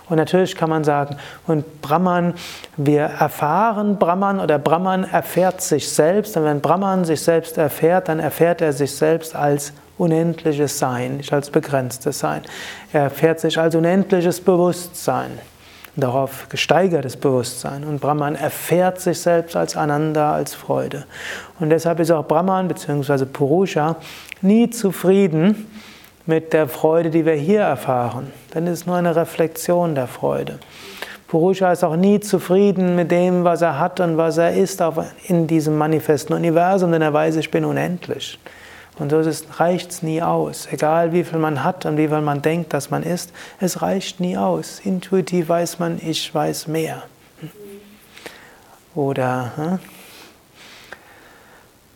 Und 0.09 0.17
natürlich 0.19 0.55
kann 0.55 0.69
man 0.69 0.85
sagen, 0.85 1.17
und 1.47 1.81
Brahman, 1.81 2.35
wir 2.77 3.03
erfahren 3.03 3.99
Brahman 3.99 4.41
oder 4.41 4.59
Brahman 4.59 5.05
erfährt 5.05 5.63
sich 5.63 5.89
selbst. 5.89 6.37
Und 6.37 6.45
wenn 6.45 6.61
Brahman 6.61 7.07
sich 7.07 7.23
selbst 7.23 7.57
erfährt, 7.57 8.09
dann 8.09 8.21
erfährt 8.21 8.61
er 8.61 8.75
sich 8.75 8.95
selbst 8.95 9.35
als 9.35 9.73
unendliches 9.97 10.79
Sein, 10.79 11.17
nicht 11.17 11.33
als 11.33 11.49
begrenztes 11.49 12.19
Sein. 12.19 12.43
Er 12.93 13.05
erfährt 13.05 13.41
sich 13.41 13.59
als 13.59 13.75
unendliches 13.75 14.43
Bewusstsein, 14.43 15.39
darauf 15.97 16.47
gesteigertes 16.51 17.17
Bewusstsein. 17.17 17.85
Und 17.85 18.03
Brahman 18.03 18.35
erfährt 18.35 19.01
sich 19.01 19.19
selbst 19.19 19.57
als 19.57 19.77
Ananda, 19.77 20.35
als 20.35 20.53
Freude. 20.53 21.05
Und 21.59 21.71
deshalb 21.71 22.01
ist 22.01 22.11
auch 22.11 22.27
Brahman 22.27 22.69
bzw. 22.69 23.25
Purusha 23.25 23.97
nie 24.43 24.69
zufrieden 24.69 25.69
mit 26.27 26.53
der 26.53 26.69
Freude, 26.69 27.11
die 27.11 27.27
wir 27.27 27.35
hier 27.35 27.63
erfahren. 27.63 28.33
Denn 28.55 28.67
es 28.67 28.81
ist 28.81 28.87
nur 28.87 28.97
eine 28.97 29.15
Reflexion 29.17 29.95
der 29.95 30.07
Freude. 30.07 30.59
Purusha 31.29 31.73
ist 31.73 31.83
auch 31.83 31.97
nie 31.97 32.21
zufrieden 32.21 32.95
mit 32.95 33.11
dem, 33.11 33.43
was 33.45 33.63
er 33.63 33.79
hat 33.79 34.01
und 34.01 34.19
was 34.19 34.37
er 34.37 34.53
ist 34.53 34.83
in 35.29 35.47
diesem 35.47 35.79
manifesten 35.79 36.35
Universum, 36.35 36.93
denn 36.93 37.01
er 37.01 37.13
weiß, 37.13 37.37
ich 37.37 37.51
bin 37.51 37.65
unendlich. 37.65 38.39
Und 38.99 39.11
so 39.11 39.23
reicht 39.57 39.91
es 39.91 40.03
nie 40.03 40.21
aus. 40.21 40.69
Egal 40.71 41.13
wie 41.13 41.25
viel 41.25 41.39
man 41.39 41.65
hat 41.65 41.87
und 41.87 41.97
wie 41.97 42.09
viel 42.09 42.21
man 42.21 42.43
denkt, 42.43 42.75
dass 42.75 42.91
man 42.91 43.03
ist, 43.03 43.33
es 43.59 43.81
reicht 43.81 44.21
nie 44.21 44.37
aus. 44.37 44.81
Intuitiv 44.85 45.49
weiß 45.49 45.79
man, 45.79 45.99
ich 46.05 46.35
weiß 46.35 46.67
mehr. 46.69 47.03
Oder 48.95 49.53
hm? 49.57 49.79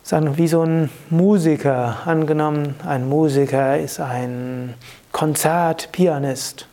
Sagen, 0.07 0.37
wie 0.37 0.47
so 0.47 0.61
ein 0.61 0.89
Musiker, 1.09 1.97
angenommen, 2.05 2.75
ein 2.85 3.09
Musiker 3.09 3.77
ist 3.77 3.99
ein 3.99 4.73
Konzertpianist 5.11 6.65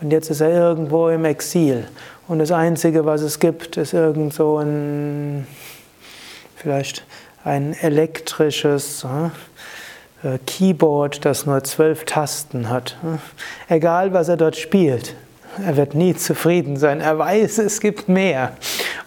und 0.00 0.12
jetzt 0.12 0.30
ist 0.30 0.40
er 0.40 0.50
irgendwo 0.50 1.08
im 1.08 1.24
Exil 1.24 1.88
und 2.28 2.38
das 2.38 2.52
Einzige, 2.52 3.04
was 3.04 3.22
es 3.22 3.40
gibt, 3.40 3.76
ist 3.76 3.92
irgend 3.92 4.32
so 4.32 4.58
ein, 4.58 5.48
vielleicht 6.54 7.04
ein 7.42 7.72
elektrisches 7.72 9.04
äh, 10.22 10.38
Keyboard, 10.46 11.24
das 11.24 11.44
nur 11.44 11.64
zwölf 11.64 12.04
Tasten 12.04 12.70
hat. 12.70 12.96
Egal, 13.68 14.12
was 14.12 14.28
er 14.28 14.36
dort 14.36 14.56
spielt, 14.56 15.16
er 15.64 15.76
wird 15.76 15.94
nie 15.94 16.14
zufrieden 16.14 16.76
sein. 16.76 17.00
Er 17.00 17.18
weiß, 17.18 17.58
es 17.58 17.80
gibt 17.80 18.08
mehr. 18.08 18.52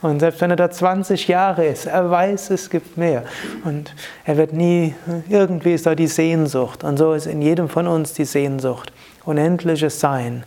Und 0.01 0.21
selbst 0.21 0.39
wenn 0.39 0.49
er 0.49 0.55
da 0.55 0.71
20 0.71 1.27
Jahre 1.27 1.65
ist, 1.65 1.85
er 1.85 2.09
weiß, 2.09 2.51
es 2.51 2.69
gibt 2.69 2.97
mehr. 2.97 3.23
Und 3.65 3.93
er 4.23 4.37
wird 4.37 4.53
nie, 4.53 4.95
irgendwie 5.27 5.73
ist 5.73 5.85
da 5.85 5.93
die 5.93 6.07
Sehnsucht. 6.07 6.83
Und 6.83 6.97
so 6.97 7.13
ist 7.13 7.25
in 7.25 7.41
jedem 7.41 7.67
von 7.67 7.87
uns 7.87 8.13
die 8.13 8.25
Sehnsucht. 8.25 8.93
Unendliches 9.25 9.99
Sein 9.99 10.43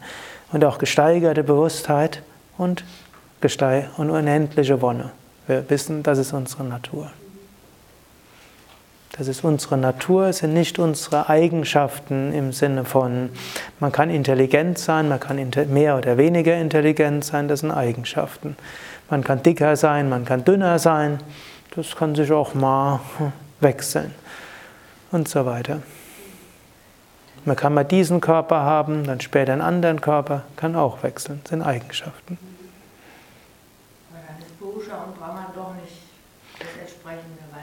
und 0.52 0.64
auch 0.64 0.78
gesteigerte 0.78 1.44
Bewusstheit 1.44 2.22
und, 2.56 2.84
und 3.96 4.10
unendliche 4.10 4.80
Wonne. 4.80 5.10
Wir 5.46 5.68
wissen, 5.68 6.02
das 6.02 6.18
ist 6.18 6.32
unsere 6.32 6.64
Natur. 6.64 7.10
Das 9.18 9.28
ist 9.28 9.44
unsere 9.44 9.76
Natur, 9.76 10.28
es 10.28 10.38
sind 10.38 10.54
nicht 10.54 10.78
unsere 10.78 11.28
Eigenschaften 11.28 12.32
im 12.32 12.52
Sinne 12.52 12.86
von, 12.86 13.28
man 13.78 13.92
kann 13.92 14.08
intelligent 14.08 14.78
sein, 14.78 15.10
man 15.10 15.20
kann 15.20 15.38
mehr 15.70 15.98
oder 15.98 16.16
weniger 16.16 16.56
intelligent 16.56 17.22
sein, 17.22 17.46
das 17.46 17.60
sind 17.60 17.72
Eigenschaften. 17.72 18.56
Man 19.10 19.24
kann 19.24 19.42
dicker 19.42 19.76
sein, 19.76 20.08
man 20.08 20.24
kann 20.24 20.44
dünner 20.44 20.78
sein, 20.78 21.18
das 21.74 21.96
kann 21.96 22.14
sich 22.14 22.32
auch 22.32 22.54
mal 22.54 23.00
wechseln 23.60 24.14
und 25.10 25.28
so 25.28 25.44
weiter. 25.46 25.82
Man 27.44 27.56
kann 27.56 27.74
mal 27.74 27.84
diesen 27.84 28.20
Körper 28.20 28.60
haben, 28.60 29.04
dann 29.04 29.20
später 29.20 29.52
einen 29.52 29.62
anderen 29.62 30.00
Körper, 30.00 30.44
kann 30.56 30.76
auch 30.76 31.02
wechseln, 31.02 31.40
das 31.42 31.50
sind 31.50 31.62
Eigenschaften. 31.62 32.38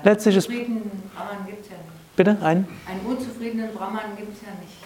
Letztlich 0.03 0.37
ist. 0.37 0.47
Brahman 0.47 1.45
gibt 1.45 1.61
es 1.61 1.71
ja 1.71 1.77
nicht. 1.77 2.15
Bitte? 2.15 2.37
Ein? 2.41 2.67
Einen 2.87 3.05
unzufriedenen 3.05 3.73
Brahman 3.73 4.15
gibt 4.17 4.33
es 4.33 4.41
ja 4.41 4.53
nicht. 4.59 4.78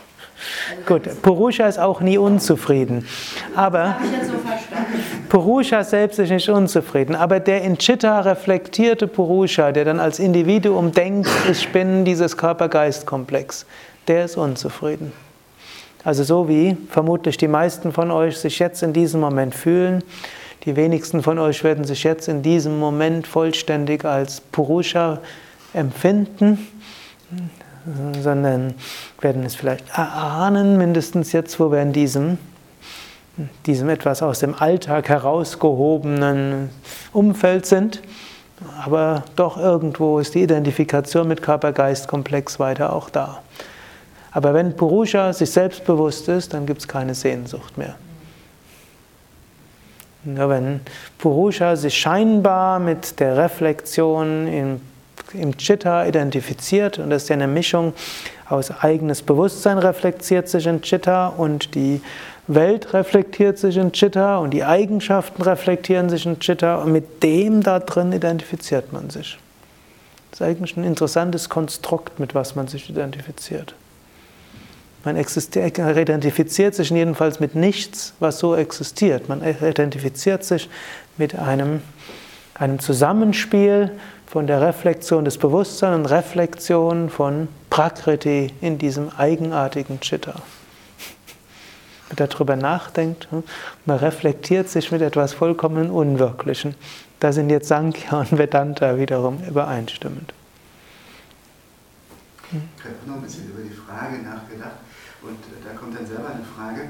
Gut, 0.85 1.21
Purusha 1.21 1.67
ist 1.67 1.79
auch 1.79 2.01
nie 2.01 2.17
unzufrieden. 2.17 3.05
Aber 3.55 3.95
Purusha 5.29 5.83
selbst 5.83 6.19
ist 6.19 6.29
nicht 6.29 6.49
unzufrieden. 6.49 7.15
Aber 7.15 7.39
der 7.39 7.61
in 7.61 7.77
Chitta 7.77 8.21
reflektierte 8.21 9.07
Purusha, 9.07 9.71
der 9.71 9.85
dann 9.85 9.99
als 9.99 10.19
Individuum 10.19 10.91
denkt, 10.91 11.29
ich 11.49 11.69
bin 11.69 12.05
dieses 12.05 12.37
Körper-Geist-Komplex, 12.37 13.65
der 14.07 14.25
ist 14.25 14.37
unzufrieden. 14.37 15.13
Also 16.03 16.23
so 16.23 16.49
wie 16.49 16.75
vermutlich 16.89 17.37
die 17.37 17.47
meisten 17.47 17.93
von 17.93 18.11
euch 18.11 18.37
sich 18.37 18.59
jetzt 18.59 18.83
in 18.83 18.91
diesem 18.91 19.21
Moment 19.21 19.55
fühlen, 19.55 20.03
die 20.65 20.75
wenigsten 20.75 21.23
von 21.23 21.39
euch 21.39 21.63
werden 21.63 21.83
sich 21.83 22.03
jetzt 22.03 22.27
in 22.27 22.41
diesem 22.41 22.79
Moment 22.79 23.27
vollständig 23.27 24.05
als 24.05 24.39
Purusha 24.39 25.19
empfinden, 25.73 26.67
sondern 28.21 28.73
werden 29.21 29.43
es 29.43 29.55
vielleicht 29.55 29.89
erahnen, 29.89 30.77
mindestens 30.77 31.31
jetzt, 31.31 31.59
wo 31.59 31.71
wir 31.71 31.81
in 31.81 31.93
diesem, 31.93 32.37
diesem 33.65 33.89
etwas 33.89 34.21
aus 34.21 34.39
dem 34.39 34.55
Alltag 34.55 35.09
herausgehobenen 35.09 36.69
Umfeld 37.11 37.65
sind. 37.65 38.01
Aber 38.85 39.23
doch 39.35 39.57
irgendwo 39.57 40.19
ist 40.19 40.35
die 40.35 40.43
Identifikation 40.43 41.27
mit 41.27 41.41
Körper-Geist-Komplex 41.41 42.59
weiter 42.59 42.93
auch 42.93 43.09
da. 43.09 43.41
Aber 44.31 44.53
wenn 44.53 44.75
Purusha 44.75 45.33
sich 45.33 45.51
selbstbewusst 45.51 46.27
ist, 46.29 46.53
dann 46.53 46.65
gibt 46.65 46.79
es 46.79 46.87
keine 46.87 47.13
Sehnsucht 47.13 47.77
mehr. 47.77 47.95
Nur 50.23 50.49
wenn 50.49 50.79
Purusha 51.17 51.75
sich 51.75 51.97
scheinbar 51.97 52.79
mit 52.79 53.19
der 53.19 53.35
Reflexion 53.35 54.47
im, 54.47 54.81
im 55.33 55.57
Chitta 55.57 56.05
identifiziert, 56.05 56.99
und 56.99 57.09
das 57.09 57.23
ist 57.23 57.29
ja 57.29 57.35
eine 57.35 57.47
Mischung 57.47 57.93
aus 58.49 58.71
eigenes 58.71 59.21
Bewusstsein 59.21 59.77
reflektiert 59.77 60.47
sich 60.49 60.67
in 60.67 60.81
Chitta 60.81 61.27
und 61.27 61.75
die 61.75 62.01
Welt 62.47 62.93
reflektiert 62.93 63.57
sich 63.57 63.77
in 63.77 63.91
Chitta 63.91 64.37
und 64.37 64.51
die 64.51 64.63
Eigenschaften 64.63 65.41
reflektieren 65.41 66.09
sich 66.09 66.25
in 66.25 66.39
Chitta 66.39 66.75
und 66.75 66.91
mit 66.91 67.23
dem 67.23 67.63
da 67.63 67.79
drin 67.79 68.11
identifiziert 68.11 68.91
man 68.91 69.09
sich. 69.09 69.37
Das 70.31 70.41
ist 70.41 70.47
eigentlich 70.47 70.75
ein 70.77 70.83
interessantes 70.83 71.49
Konstrukt, 71.49 72.19
mit 72.19 72.35
was 72.35 72.55
man 72.55 72.67
sich 72.67 72.89
identifiziert. 72.89 73.75
Man 75.05 75.17
identifiziert 75.17 76.75
sich 76.75 76.89
jedenfalls 76.89 77.39
mit 77.39 77.55
nichts, 77.55 78.13
was 78.19 78.39
so 78.39 78.55
existiert. 78.55 79.27
Man 79.27 79.41
identifiziert 79.43 80.45
sich 80.45 80.69
mit 81.17 81.35
einem, 81.37 81.81
einem 82.55 82.79
Zusammenspiel 82.79 83.91
von 84.33 84.47
der 84.47 84.61
Reflexion 84.61 85.25
des 85.25 85.37
Bewusstseins 85.37 85.95
und 85.95 86.05
Reflexion 86.07 87.11
von 87.11 87.47
Prakriti 87.69 88.51
in 88.61 88.79
diesem 88.79 89.09
eigenartigen 89.15 89.99
Chitta. 89.99 90.33
Wenn 92.09 92.17
man 92.17 92.29
darüber 92.29 92.55
nachdenkt, 92.55 93.27
hm, 93.29 93.43
man 93.85 93.99
reflektiert 93.99 94.69
sich 94.69 94.91
mit 94.91 95.03
etwas 95.03 95.33
vollkommen 95.33 95.91
Unwirklichen. 95.91 96.73
Da 97.19 97.31
sind 97.31 97.51
jetzt 97.51 97.67
Sankhya 97.67 98.21
und 98.21 98.35
Vedanta 98.35 98.97
wiederum 98.97 99.37
übereinstimmend. 99.47 100.33
Ich 102.51 102.57
habe 102.85 102.95
noch 103.05 103.17
ein 103.17 103.21
bisschen 103.21 103.51
über 103.51 103.61
die 103.61 103.69
Frage 103.69 104.17
nachgedacht 104.17 104.79
und 105.21 105.29
äh, 105.29 105.63
da 105.63 105.77
kommt 105.77 105.95
dann 105.95 106.07
selber 106.07 106.29
eine 106.29 106.43
Frage 106.43 106.89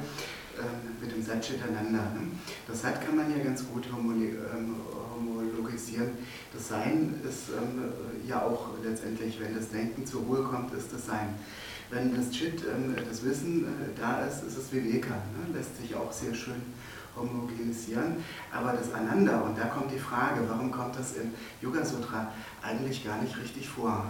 ähm, 0.59 0.95
mit 1.01 1.11
dem 1.11 1.21
Satchitananda. 1.21 2.03
Ne? 2.15 2.39
Das 2.69 2.83
Sat 2.83 3.05
kann 3.05 3.17
man 3.17 3.29
ja 3.37 3.43
ganz 3.43 3.67
gut 3.67 3.83
ähm, 3.87 4.75
homologisieren. 5.13 6.11
Das 6.53 6.67
Sein 6.67 7.15
ist 7.27 7.49
ähm, 7.49 7.91
ja 8.27 8.41
auch 8.43 8.67
letztendlich, 8.83 9.39
wenn 9.39 9.55
das 9.55 9.69
Denken 9.69 10.05
zur 10.05 10.21
Ruhe 10.21 10.43
kommt, 10.43 10.73
ist 10.73 10.93
das 10.93 11.07
Sein. 11.07 11.33
Wenn 11.89 12.15
das 12.15 12.29
Chit, 12.31 12.63
das 13.09 13.23
Wissen 13.23 13.65
äh, 13.65 13.99
da 13.99 14.25
ist, 14.25 14.43
ist 14.43 14.57
es 14.57 14.71
Viveka. 14.71 15.15
Ne? 15.15 15.57
Lässt 15.57 15.77
sich 15.77 15.95
auch 15.95 16.11
sehr 16.11 16.33
schön 16.33 16.61
homogenisieren. 17.15 18.17
Aber 18.51 18.73
das 18.73 18.93
Ananda, 18.93 19.41
und 19.41 19.57
da 19.57 19.65
kommt 19.65 19.91
die 19.91 19.99
Frage, 19.99 20.41
warum 20.47 20.71
kommt 20.71 20.97
das 20.97 21.13
im 21.13 21.31
Yoga 21.61 21.83
Sutra 21.85 22.31
eigentlich 22.61 23.05
gar 23.05 23.21
nicht 23.21 23.37
richtig 23.37 23.67
vor? 23.67 24.05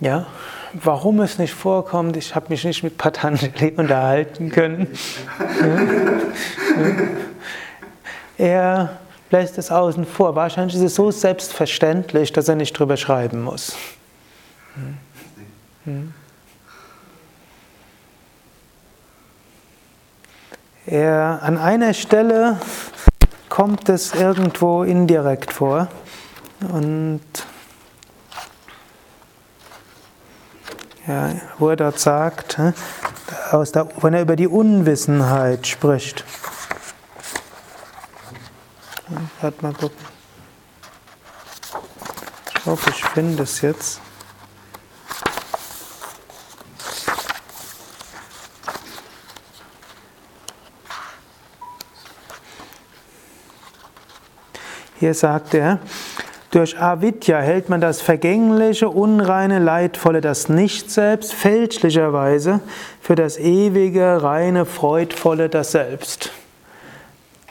Ja, 0.00 0.26
warum 0.72 1.20
es 1.20 1.38
nicht 1.38 1.52
vorkommt, 1.52 2.16
ich 2.16 2.34
habe 2.34 2.46
mich 2.48 2.64
nicht 2.64 2.82
mit 2.82 2.96
Patanjali 2.96 3.74
unterhalten 3.76 4.50
können. 4.50 4.88
Er 8.40 8.98
lässt 9.30 9.58
es 9.58 9.70
außen 9.70 10.06
vor. 10.06 10.34
Wahrscheinlich 10.34 10.74
ist 10.74 10.82
es 10.82 10.94
so 10.94 11.10
selbstverständlich, 11.10 12.32
dass 12.32 12.48
er 12.48 12.56
nicht 12.56 12.72
drüber 12.72 12.96
schreiben 12.96 13.42
muss. 13.42 13.76
Er, 20.86 21.40
an 21.42 21.58
einer 21.58 21.92
Stelle 21.92 22.58
kommt 23.50 23.88
es 23.90 24.14
irgendwo 24.14 24.84
indirekt 24.84 25.52
vor 25.52 25.88
und 26.72 27.20
ja, 31.06 31.32
wo 31.58 31.68
er 31.68 31.76
dort 31.76 31.98
sagt, 31.98 32.58
aus 33.50 33.72
der, 33.72 33.88
wenn 34.00 34.14
er 34.14 34.22
über 34.22 34.36
die 34.36 34.48
Unwissenheit 34.48 35.66
spricht. 35.66 36.24
Warte 39.40 39.62
mal 39.62 39.72
gucken. 39.72 40.06
Ich 42.58 42.66
hoffe, 42.66 42.90
ich 42.90 43.04
finde 43.04 43.42
es 43.42 43.60
jetzt. 43.60 44.00
Hier 54.98 55.14
sagt 55.14 55.54
er, 55.54 55.78
durch 56.50 56.78
Avidya 56.78 57.38
hält 57.40 57.70
man 57.70 57.80
das 57.80 58.02
Vergängliche, 58.02 58.90
Unreine, 58.90 59.58
Leidvolle, 59.58 60.20
das 60.20 60.50
Nicht-Selbst 60.50 61.32
fälschlicherweise 61.32 62.60
für 63.00 63.14
das 63.14 63.38
Ewige, 63.38 64.22
Reine, 64.22 64.66
Freudvolle, 64.66 65.48
das 65.48 65.72
Selbst. 65.72 66.30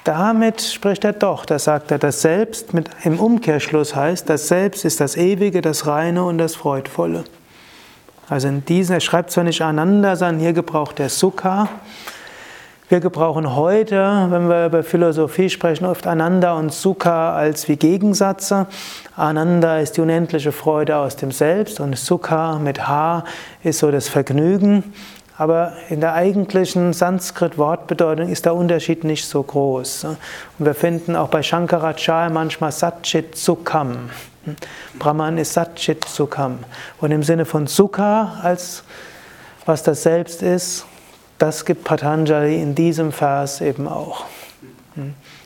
Damit 0.09 0.61
spricht 0.63 1.05
er 1.05 1.13
doch, 1.13 1.45
da 1.45 1.59
sagt 1.59 1.91
er, 1.91 1.99
das 1.99 2.23
Selbst 2.23 2.73
mit, 2.73 2.89
im 3.03 3.19
Umkehrschluss 3.19 3.95
heißt, 3.95 4.27
das 4.27 4.47
Selbst 4.47 4.83
ist 4.83 4.99
das 4.99 5.15
Ewige, 5.15 5.61
das 5.61 5.85
Reine 5.85 6.23
und 6.23 6.39
das 6.39 6.55
Freudvolle. 6.55 7.25
Also 8.27 8.47
in 8.47 8.65
diesem, 8.65 8.95
er 8.95 9.01
schreibt 9.01 9.29
zwar 9.29 9.43
nicht 9.43 9.61
Ananda, 9.61 10.15
sondern 10.15 10.39
hier 10.39 10.53
gebraucht 10.53 10.99
er 10.99 11.09
Sukha. 11.09 11.69
Wir 12.87 13.01
gebrauchen 13.01 13.55
heute, 13.55 14.25
wenn 14.31 14.49
wir 14.49 14.65
über 14.65 14.81
Philosophie 14.81 15.51
sprechen, 15.51 15.85
oft 15.85 16.07
Ananda 16.07 16.53
und 16.53 16.73
Sukha 16.73 17.35
als 17.35 17.67
wie 17.67 17.75
Gegensätze. 17.75 18.65
Ananda 19.15 19.77
ist 19.77 19.97
die 19.97 20.01
unendliche 20.01 20.51
Freude 20.51 20.97
aus 20.97 21.17
dem 21.17 21.29
Selbst 21.29 21.79
und 21.79 21.95
Sukha 21.95 22.57
mit 22.57 22.87
H 22.87 23.25
ist 23.61 23.77
so 23.77 23.91
das 23.91 24.09
Vergnügen. 24.09 24.91
Aber 25.39 25.71
in 25.89 26.01
der 26.01 26.15
eigentlichen 26.15 26.91
Sanskrit-Wortbedeutung 26.91 28.27
ist 28.27 28.43
der 28.43 28.53
Unterschied 28.53 29.05
nicht 29.05 29.25
so 29.25 29.41
groß. 29.41 30.03
Und 30.03 30.17
wir 30.65 30.73
finden 30.73 31.15
auch 31.15 31.29
bei 31.29 31.41
Shankaracharya 31.41 32.29
manchmal 32.29 32.73
Satchit 32.73 33.37
Sukham. 33.37 34.09
Brahman 34.99 35.37
ist 35.37 35.53
Satchit 35.53 36.03
Sukham. 36.09 36.59
Und 36.99 37.11
im 37.11 37.23
Sinne 37.23 37.45
von 37.45 37.67
Sukha, 37.67 38.39
als 38.43 38.83
was 39.65 39.81
das 39.81 40.03
Selbst 40.03 40.43
ist, 40.43 40.85
das 41.37 41.63
gibt 41.63 41.85
Patanjali 41.85 42.61
in 42.61 42.75
diesem 42.75 43.13
Vers 43.13 43.61
eben 43.61 43.87
auch. 43.87 44.25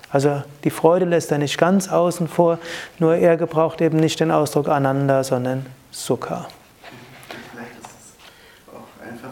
Also 0.10 0.42
die 0.64 0.72
Freude 0.72 1.06
lässt 1.06 1.32
er 1.32 1.38
nicht 1.38 1.60
ganz 1.60 1.88
außen 1.88 2.28
vor, 2.28 2.58
nur 2.98 3.16
er 3.16 3.38
gebraucht 3.38 3.80
eben 3.80 4.00
nicht 4.00 4.20
den 4.20 4.32
Ausdruck 4.32 4.70
Ananda, 4.70 5.24
sondern 5.24 5.68
Sukha. 5.92 6.48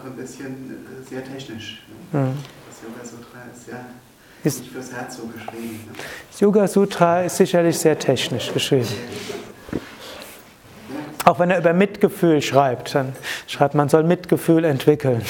Auch 0.02 0.06
ein 0.06 0.16
bisschen 0.16 0.48
äh, 0.50 1.08
sehr 1.08 1.22
technisch. 1.24 1.82
Mhm. 2.10 2.34
Das 2.68 2.82
Yoga 2.82 3.04
Sutra 3.04 3.38
ist 3.54 3.68
ja 3.68 3.84
ist 4.42 4.58
nicht 4.58 4.72
fürs 4.72 4.92
Herz 4.92 5.16
so 5.16 5.26
geschrieben. 5.26 5.90
Das 6.30 6.40
Yoga 6.40 6.66
Sutra 6.66 7.22
ist 7.22 7.36
sicherlich 7.36 7.78
sehr 7.78 7.96
technisch 7.96 8.52
geschrieben. 8.52 8.88
Auch 11.24 11.38
wenn 11.38 11.50
er 11.50 11.58
über 11.58 11.72
Mitgefühl 11.72 12.42
schreibt, 12.42 12.96
dann 12.96 13.14
schreibt 13.46 13.76
man 13.76 13.88
soll 13.88 14.02
Mitgefühl 14.02 14.64
entwickeln. 14.64 15.22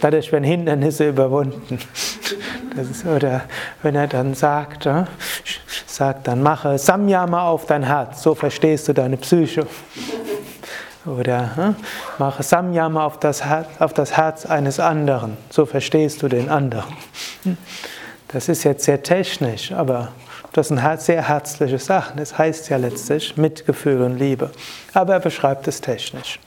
Dadurch 0.00 0.32
werden 0.32 0.42
Hindernisse 0.42 1.10
überwunden. 1.10 1.78
Ist, 2.76 3.06
oder 3.06 3.42
wenn 3.84 3.94
er 3.94 4.08
dann 4.08 4.34
sagt, 4.34 4.88
sagt 5.86 6.26
dann 6.26 6.42
mache 6.42 6.78
Samyama 6.78 7.46
auf 7.46 7.66
dein 7.66 7.84
Herz, 7.84 8.24
so 8.24 8.34
verstehst 8.34 8.88
du 8.88 8.92
deine 8.92 9.16
Psyche. 9.18 9.68
Oder 11.04 11.74
mache 12.18 12.42
Samyama 12.42 13.04
auf 13.04 13.18
das, 13.18 13.44
Herz, 13.44 13.66
auf 13.80 13.92
das 13.92 14.16
Herz 14.16 14.46
eines 14.46 14.78
anderen, 14.78 15.36
so 15.50 15.66
verstehst 15.66 16.22
du 16.22 16.28
den 16.28 16.48
anderen. 16.48 16.92
Das 18.28 18.48
ist 18.48 18.64
jetzt 18.64 18.84
sehr 18.84 19.02
technisch, 19.02 19.72
aber 19.72 20.08
das 20.52 20.68
sind 20.68 20.80
sehr 21.00 21.28
herzliche 21.28 21.78
Sachen. 21.78 22.18
Das 22.18 22.38
heißt 22.38 22.68
ja 22.68 22.76
letztlich 22.76 23.36
Mitgefühl 23.36 24.02
und 24.02 24.18
Liebe. 24.18 24.50
Aber 24.94 25.14
er 25.14 25.20
beschreibt 25.20 25.66
es 25.66 25.80
technisch. 25.80 26.38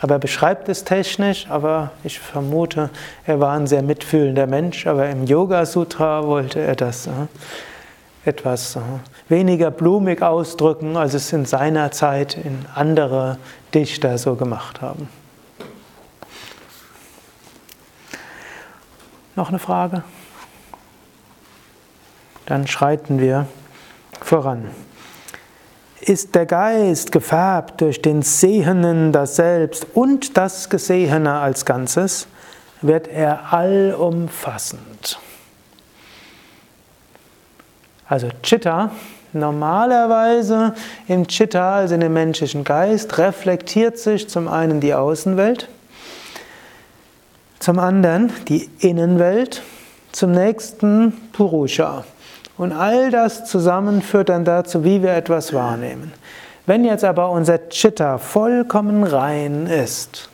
Aber 0.00 0.16
er 0.16 0.18
beschreibt 0.18 0.68
es 0.68 0.84
technisch, 0.84 1.46
aber 1.48 1.92
ich 2.02 2.18
vermute, 2.18 2.90
er 3.26 3.40
war 3.40 3.56
ein 3.56 3.66
sehr 3.66 3.82
mitfühlender 3.82 4.46
Mensch, 4.46 4.86
aber 4.86 5.08
im 5.08 5.24
Yoga 5.24 5.64
Sutra 5.64 6.26
wollte 6.26 6.60
er 6.60 6.76
das 6.76 7.06
äh, 7.06 7.10
etwas 8.24 8.76
äh, 8.76 8.80
weniger 9.28 9.70
blumig 9.70 10.22
ausdrücken, 10.22 10.96
als 10.96 11.14
es 11.14 11.32
in 11.32 11.46
seiner 11.46 11.90
Zeit 11.90 12.36
in 12.36 12.66
andere 12.74 13.38
Dichter 13.72 14.18
so 14.18 14.34
gemacht 14.34 14.80
haben. 14.80 15.08
Noch 19.36 19.48
eine 19.48 19.58
Frage? 19.58 20.04
Dann 22.46 22.66
schreiten 22.66 23.18
wir 23.18 23.46
voran. 24.20 24.70
Ist 26.00 26.34
der 26.34 26.46
Geist 26.46 27.12
gefärbt 27.12 27.80
durch 27.80 28.02
den 28.02 28.22
Sehenden 28.22 29.10
das 29.12 29.36
Selbst 29.36 29.86
und 29.94 30.36
das 30.36 30.68
Gesehene 30.68 31.38
als 31.38 31.64
Ganzes, 31.64 32.26
wird 32.82 33.08
er 33.08 33.52
allumfassend. 33.52 35.18
Also 38.06 38.28
Chitta, 38.42 38.90
normalerweise 39.34 40.74
im 41.08 41.26
Chitta, 41.26 41.76
also 41.76 41.94
in 41.94 42.00
dem 42.00 42.12
menschlichen 42.12 42.64
Geist, 42.64 43.18
reflektiert 43.18 43.98
sich 43.98 44.28
zum 44.28 44.48
einen 44.48 44.80
die 44.80 44.94
Außenwelt, 44.94 45.68
zum 47.58 47.78
anderen 47.78 48.32
die 48.48 48.68
Innenwelt, 48.80 49.62
zum 50.12 50.32
nächsten 50.32 51.12
Purusha. 51.32 52.04
Und 52.56 52.72
all 52.72 53.10
das 53.10 53.46
zusammen 53.46 54.00
führt 54.00 54.28
dann 54.28 54.44
dazu, 54.44 54.84
wie 54.84 55.02
wir 55.02 55.14
etwas 55.14 55.52
wahrnehmen. 55.52 56.12
Wenn 56.66 56.84
jetzt 56.84 57.04
aber 57.04 57.30
unser 57.30 57.68
Chitta 57.68 58.18
vollkommen 58.18 59.04
rein 59.04 59.66
ist 59.66 60.30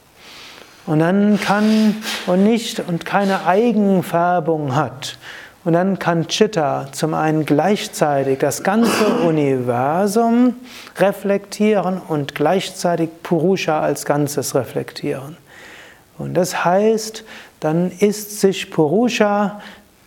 und 0.86 1.00
dann 1.00 1.40
kann 1.40 1.96
und 2.26 2.44
nicht 2.44 2.80
und 2.80 3.04
keine 3.04 3.46
Eigenfärbung 3.46 4.76
hat, 4.76 5.16
und 5.64 5.74
dann 5.74 5.98
kann 5.98 6.26
Chitta 6.26 6.88
zum 6.92 7.12
einen 7.12 7.44
gleichzeitig 7.44 8.38
das 8.38 8.62
ganze 8.62 9.06
Universum 9.26 10.54
reflektieren 10.96 12.00
und 12.08 12.34
gleichzeitig 12.34 13.10
Purusha 13.22 13.80
als 13.80 14.06
Ganzes 14.06 14.54
reflektieren. 14.54 15.36
Und 16.16 16.34
das 16.34 16.64
heißt, 16.64 17.24
dann 17.60 17.90
ist 17.90 18.40
sich 18.40 18.70
Purusha 18.70 19.60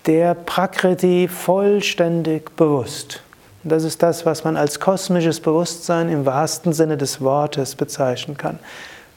der 0.08 0.34
Prakriti 0.34 1.28
vollständig 1.28 2.56
bewusst. 2.56 3.22
Und 3.64 3.72
das 3.72 3.84
ist 3.84 4.04
das, 4.04 4.26
was 4.26 4.44
man 4.44 4.58
als 4.58 4.80
kosmisches 4.80 5.40
Bewusstsein 5.40 6.10
im 6.10 6.26
wahrsten 6.26 6.74
Sinne 6.74 6.98
des 6.98 7.22
Wortes 7.22 7.76
bezeichnen 7.76 8.38
kann. 8.38 8.60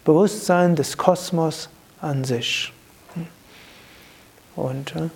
Bewusstsein 0.04 0.76
des 0.76 0.96
Kosmos 0.96 1.68
an 2.00 2.24
sich. 2.24 2.72
Und 4.54 4.94
äh, 4.96 5.08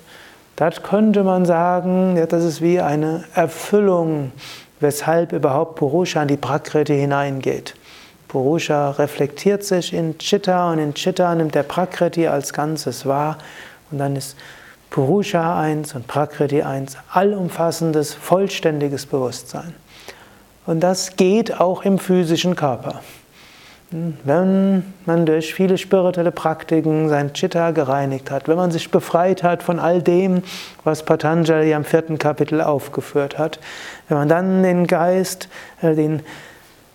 das 0.61 0.83
könnte 0.83 1.25
man 1.25 1.47
sagen, 1.47 2.19
ja, 2.19 2.27
das 2.27 2.45
ist 2.45 2.61
wie 2.61 2.81
eine 2.81 3.25
Erfüllung, 3.35 4.31
weshalb 4.79 5.33
überhaupt 5.33 5.77
Purusha 5.77 6.21
in 6.21 6.29
die 6.29 6.37
Prakriti 6.37 6.99
hineingeht. 6.99 7.77
Purusha 8.29 8.91
reflektiert 8.91 9.65
sich 9.65 9.95
in 9.95 10.19
Chitta 10.19 10.71
und 10.71 10.79
in 10.79 10.93
Chitta 10.93 11.35
nimmt 11.35 11.55
der 11.55 11.63
Prakriti 11.63 12.27
als 12.27 12.53
Ganzes 12.53 13.07
wahr 13.07 13.39
und 13.91 13.97
dann 14.01 14.17
ist 14.17 14.37
Purusha 14.91 15.59
1 15.59 15.95
und 15.95 16.07
Prakriti 16.07 16.61
1, 16.61 16.99
allumfassendes, 17.11 18.13
vollständiges 18.13 19.07
Bewusstsein. 19.07 19.73
Und 20.67 20.81
das 20.81 21.17
geht 21.17 21.59
auch 21.59 21.87
im 21.87 21.99
physischen 21.99 22.55
Körper. 22.55 23.01
Wenn 23.91 24.85
man 25.05 25.27
durch 25.27 25.53
viele 25.53 25.77
spirituelle 25.77 26.31
Praktiken 26.31 27.09
sein 27.09 27.33
Chitta 27.33 27.73
gereinigt 27.73 28.31
hat, 28.31 28.47
wenn 28.47 28.57
man 28.57 28.71
sich 28.71 28.91
befreit 28.93 29.43
hat 29.43 29.65
von 29.65 29.81
all 29.81 30.01
dem, 30.01 30.43
was 30.85 31.05
Patanjali 31.05 31.75
am 31.75 31.85
vierten 31.85 32.17
Kapitel 32.17 32.61
aufgeführt 32.61 33.37
hat, 33.37 33.59
wenn 34.09 34.17
man 34.17 34.29
dann 34.29 34.63
den 34.63 34.87
Geist, 34.87 35.49
äh, 35.83 35.95
den 35.97 36.23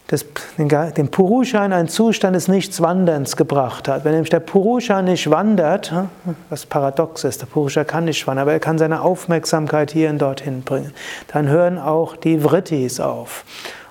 das, 0.08 0.24
den, 0.58 0.70
den 0.70 1.10
Purusha 1.10 1.66
in 1.66 1.74
einen 1.74 1.88
Zustand 1.88 2.36
des 2.36 2.48
Nichtswanderns 2.48 3.36
gebracht 3.38 3.88
hat. 3.88 4.06
Wenn 4.06 4.12
nämlich 4.12 4.30
der 4.30 4.40
Purusha 4.40 5.02
nicht 5.02 5.30
wandert, 5.32 5.92
hm, 5.92 6.10
was 6.50 6.68
paradox 6.68 7.24
ist, 7.24 7.42
der 7.42 7.48
Purusha 7.48 7.84
kann 7.84 8.06
nicht 8.06 8.26
wandern, 8.28 8.44
aber 8.44 8.54
er 8.54 8.60
kann 8.60 8.78
seine 8.78 9.02
Aufmerksamkeit 9.02 9.92
hier 9.92 10.12
und 10.12 10.20
dorthin 10.20 10.62
bringen, 10.62 10.94
dann 11.34 11.48
hören 11.48 11.80
auch 11.80 12.16
die 12.16 12.40
Vrittis 12.40 13.00
auf. 13.00 13.46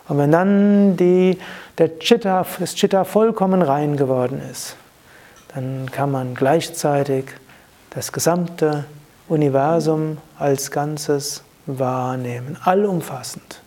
Und 0.06 0.18
wenn 0.18 0.30
dann 0.30 0.96
die, 0.96 1.38
der 1.78 1.98
Chitta, 1.98 2.46
das 2.58 2.74
Chitta 2.74 3.04
vollkommen 3.04 3.62
rein 3.62 3.96
geworden 3.96 4.40
ist, 4.50 4.76
dann 5.54 5.90
kann 5.90 6.10
man 6.10 6.34
gleichzeitig 6.34 7.26
das 7.90 8.12
gesamte 8.12 8.84
Universum 9.28 10.18
als 10.38 10.70
Ganzes 10.70 11.42
wahrnehmen, 11.66 12.58
allumfassend. 12.64 13.60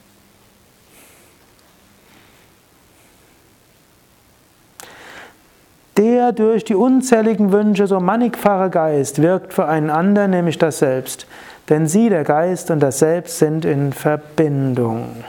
Der 5.98 6.32
durch 6.32 6.64
die 6.64 6.76
unzähligen 6.76 7.52
Wünsche 7.52 7.88
so 7.88 8.00
mannigfache 8.00 8.70
Geist 8.70 9.20
wirkt 9.22 9.52
für 9.54 9.66
einen 9.66 9.90
anderen, 9.90 10.30
nämlich 10.30 10.60
das 10.60 10.78
Selbst. 10.78 11.26
Denn 11.70 11.88
sie, 11.88 12.10
der 12.10 12.24
Geist 12.24 12.70
und 12.70 12.82
das 12.82 13.00
Selbst, 13.00 13.40
sind 13.40 13.66
in 13.66 13.94
Verbindung. 13.94 15.24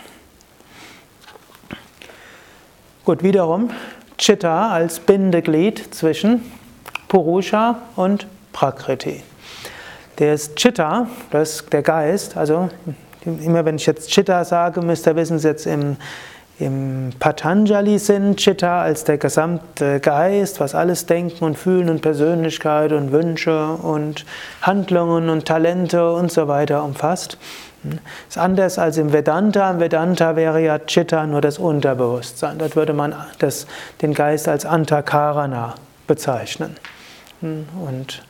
Gut, 3.09 3.23
wiederum 3.23 3.71
Chitta 4.19 4.69
als 4.69 5.01
Bindeglied 5.01 5.95
zwischen 5.95 6.43
Purusha 7.09 7.79
und 7.97 8.27
Prakriti. 8.53 9.23
Der 10.19 10.35
ist 10.35 10.57
Chitta, 10.57 11.07
das 11.31 11.53
ist 11.53 11.73
der 11.73 11.81
Geist, 11.81 12.37
also 12.37 12.69
immer 13.25 13.65
wenn 13.65 13.77
ich 13.77 13.87
jetzt 13.87 14.11
Chitta 14.11 14.45
sage, 14.45 14.83
müsst 14.83 15.07
ihr 15.07 15.17
wissen, 15.17 15.37
es 15.37 15.45
jetzt 15.45 15.67
im 15.67 15.97
im 16.61 17.11
Patanjali-Sinn 17.21 18.37
Chitta 18.37 18.83
als 18.83 19.05
der 19.05 19.17
gesamte 19.17 20.01
Geist, 20.01 20.59
was 20.59 20.75
alles 20.75 21.07
Denken 21.07 21.45
und 21.45 21.57
Fühlen 21.57 21.89
und 21.89 22.03
Persönlichkeit 22.03 22.93
und 22.93 23.13
Wünsche 23.13 23.69
und 23.75 24.27
Handlungen 24.63 25.31
und 25.31 25.47
Talente 25.47 26.13
und 26.13 26.33
so 26.33 26.49
weiter 26.49 26.83
umfasst. 26.83 27.39
Das 27.83 28.01
ist 28.31 28.39
anders 28.39 28.79
als 28.79 28.99
im 28.99 29.13
Vedanta. 29.13 29.71
Im 29.71 29.81
Vedanta 29.81 30.37
wäre 30.37 30.61
ja 30.61 30.79
Chitta 30.79 31.27
nur 31.27 31.41
das 31.41 31.59
Unterbewusstsein. 31.59 32.59
Dort 32.59 32.77
würde 32.77 32.93
man 32.93 33.15
das, 33.39 33.67
den 34.03 34.15
Geist 34.15 34.49
als 34.49 34.67
Antakarana 34.67 35.75
bezeichnen. 36.07 36.77
Hm. 37.41 37.69
Und 37.87 38.23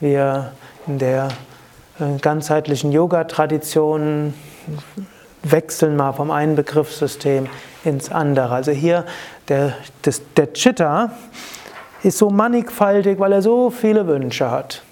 wir 0.00 0.52
in 0.86 0.98
der 0.98 1.28
äh, 1.98 2.18
ganzheitlichen 2.20 2.92
Yoga-Tradition 2.92 4.34
wechseln 5.42 5.96
mal 5.96 6.12
vom 6.12 6.30
einen 6.30 6.56
Begriffssystem 6.56 7.48
ins 7.84 8.10
andere. 8.10 8.54
Also 8.54 8.72
hier 8.72 9.04
der, 9.48 9.74
das, 10.02 10.22
der 10.36 10.52
Chitta 10.52 11.10
ist 12.02 12.18
so 12.18 12.30
mannigfaltig, 12.30 13.18
weil 13.18 13.32
er 13.32 13.42
so 13.42 13.70
viele 13.70 14.06
Wünsche 14.06 14.50
hat. 14.50 14.82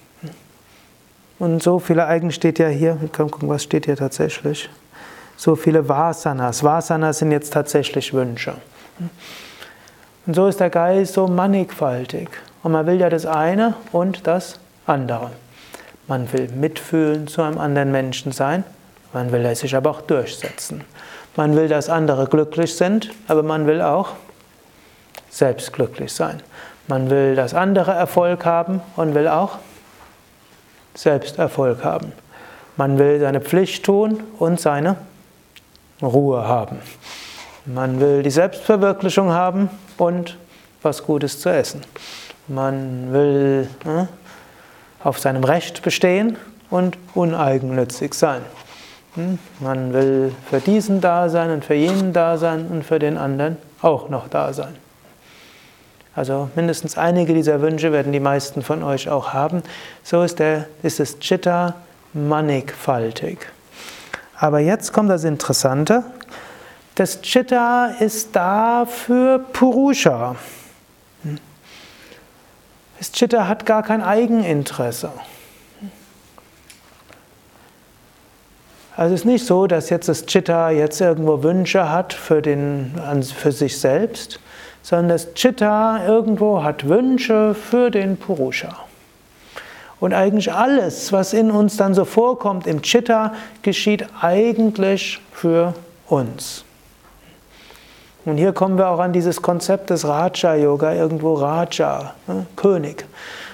Und 1.39 1.61
so 1.63 1.79
viele 1.79 2.05
Eigen 2.05 2.31
steht 2.31 2.59
ja 2.59 2.67
hier, 2.67 2.99
wir 3.01 3.09
können 3.09 3.31
gucken, 3.31 3.49
was 3.49 3.63
steht 3.63 3.85
hier 3.85 3.95
tatsächlich. 3.95 4.69
So 5.35 5.55
viele 5.55 5.87
Vasanas. 5.89 6.63
Vasanas 6.63 7.19
sind 7.19 7.31
jetzt 7.31 7.53
tatsächlich 7.53 8.13
Wünsche. 8.13 8.53
Und 10.25 10.35
so 10.35 10.47
ist 10.47 10.59
der 10.59 10.69
Geist 10.69 11.13
so 11.13 11.27
mannigfaltig. 11.27 12.29
Und 12.61 12.71
man 12.71 12.85
will 12.85 12.99
ja 12.99 13.09
das 13.09 13.25
eine 13.25 13.75
und 13.91 14.25
das 14.27 14.59
andere. 14.85 15.31
Man 16.07 16.31
will 16.31 16.49
mitfühlen 16.49 17.27
zu 17.27 17.41
einem 17.41 17.57
anderen 17.57 17.91
Menschen 17.91 18.31
sein 18.31 18.63
man 19.13 19.31
will 19.31 19.55
sich 19.55 19.75
aber 19.75 19.91
auch 19.91 20.01
durchsetzen. 20.01 20.83
Man 21.35 21.55
will, 21.55 21.67
dass 21.67 21.87
andere 21.87 22.25
glücklich 22.25 22.75
sind, 22.75 23.11
aber 23.27 23.43
man 23.43 23.67
will 23.67 23.81
auch 23.81 24.13
selbst 25.29 25.71
glücklich 25.71 26.11
sein. 26.11 26.41
Man 26.87 27.09
will, 27.09 27.35
dass 27.35 27.53
andere 27.53 27.91
Erfolg 27.91 28.43
haben 28.45 28.81
und 28.95 29.13
will 29.13 29.27
auch 29.27 29.59
selbst 30.93 31.39
Erfolg 31.39 31.83
haben. 31.83 32.11
Man 32.77 32.97
will 32.97 33.19
seine 33.19 33.41
Pflicht 33.41 33.85
tun 33.85 34.23
und 34.39 34.59
seine 34.59 34.95
Ruhe 36.01 36.47
haben. 36.47 36.79
Man 37.65 37.99
will 37.99 38.23
die 38.23 38.31
Selbstverwirklichung 38.31 39.31
haben 39.31 39.69
und 39.97 40.37
was 40.81 41.03
Gutes 41.03 41.39
zu 41.39 41.49
essen. 41.49 41.81
Man 42.47 43.13
will 43.13 43.69
ne, 43.85 44.09
auf 45.03 45.19
seinem 45.19 45.43
Recht 45.43 45.81
bestehen 45.81 46.37
und 46.69 46.97
uneigennützig 47.13 48.13
sein. 48.13 48.41
Hm? 49.15 49.39
Man 49.59 49.93
will 49.93 50.33
für 50.49 50.59
diesen 50.59 50.99
da 50.99 51.29
sein 51.29 51.51
und 51.51 51.63
für 51.63 51.75
jenen 51.75 52.11
da 52.11 52.37
sein 52.37 52.67
und 52.67 52.83
für 52.83 52.99
den 52.99 53.17
anderen 53.17 53.57
auch 53.81 54.09
noch 54.09 54.27
da 54.27 54.51
sein. 54.51 54.75
Also 56.15 56.49
mindestens 56.55 56.97
einige 56.97 57.33
dieser 57.33 57.61
Wünsche 57.61 57.91
werden 57.91 58.11
die 58.11 58.19
meisten 58.19 58.61
von 58.61 58.83
euch 58.83 59.09
auch 59.09 59.33
haben. 59.33 59.63
So 60.03 60.21
ist, 60.21 60.39
der, 60.39 60.67
ist 60.83 60.99
das 60.99 61.19
Chitta 61.19 61.75
mannigfaltig. 62.13 63.39
Aber 64.37 64.59
jetzt 64.59 64.93
kommt 64.93 65.09
das 65.09 65.23
Interessante. 65.23 66.03
Das 66.95 67.21
Chitta 67.21 67.87
ist 67.99 68.35
da 68.35 68.85
für 68.85 69.39
Purusha. 69.39 70.35
Das 72.99 73.11
Chitta 73.11 73.47
hat 73.47 73.65
gar 73.65 73.81
kein 73.81 74.03
Eigeninteresse. 74.03 75.11
Also 78.95 79.15
es 79.15 79.21
ist 79.21 79.25
nicht 79.25 79.45
so, 79.47 79.65
dass 79.65 79.89
jetzt 79.89 80.07
das 80.07 80.27
Chitta 80.27 80.69
jetzt 80.69 81.01
irgendwo 81.01 81.41
Wünsche 81.41 81.89
hat 81.89 82.13
für, 82.13 82.43
den, 82.43 82.93
für 83.23 83.51
sich 83.51 83.79
selbst, 83.79 84.39
sondern 84.83 85.09
das 85.09 85.33
Chitta 85.33 86.05
irgendwo 86.05 86.63
hat 86.63 86.87
Wünsche 86.87 87.55
für 87.55 87.89
den 87.89 88.17
Purusha. 88.17 88.77
Und 89.99 90.13
eigentlich 90.13 90.51
alles, 90.51 91.13
was 91.13 91.33
in 91.33 91.49
uns 91.49 91.77
dann 91.77 91.93
so 91.93 92.03
vorkommt 92.03 92.67
im 92.67 92.81
Chitta, 92.81 93.33
geschieht 93.61 94.05
eigentlich 94.21 95.21
für 95.31 95.73
uns. 96.07 96.65
Und 98.25 98.37
hier 98.37 98.51
kommen 98.51 98.77
wir 98.77 98.89
auch 98.89 98.99
an 98.99 99.13
dieses 99.13 99.41
Konzept 99.41 99.89
des 99.89 100.05
Raja-Yoga, 100.05 100.93
irgendwo 100.93 101.33
Raja, 101.35 102.13
ne, 102.27 102.45
König. 102.55 103.05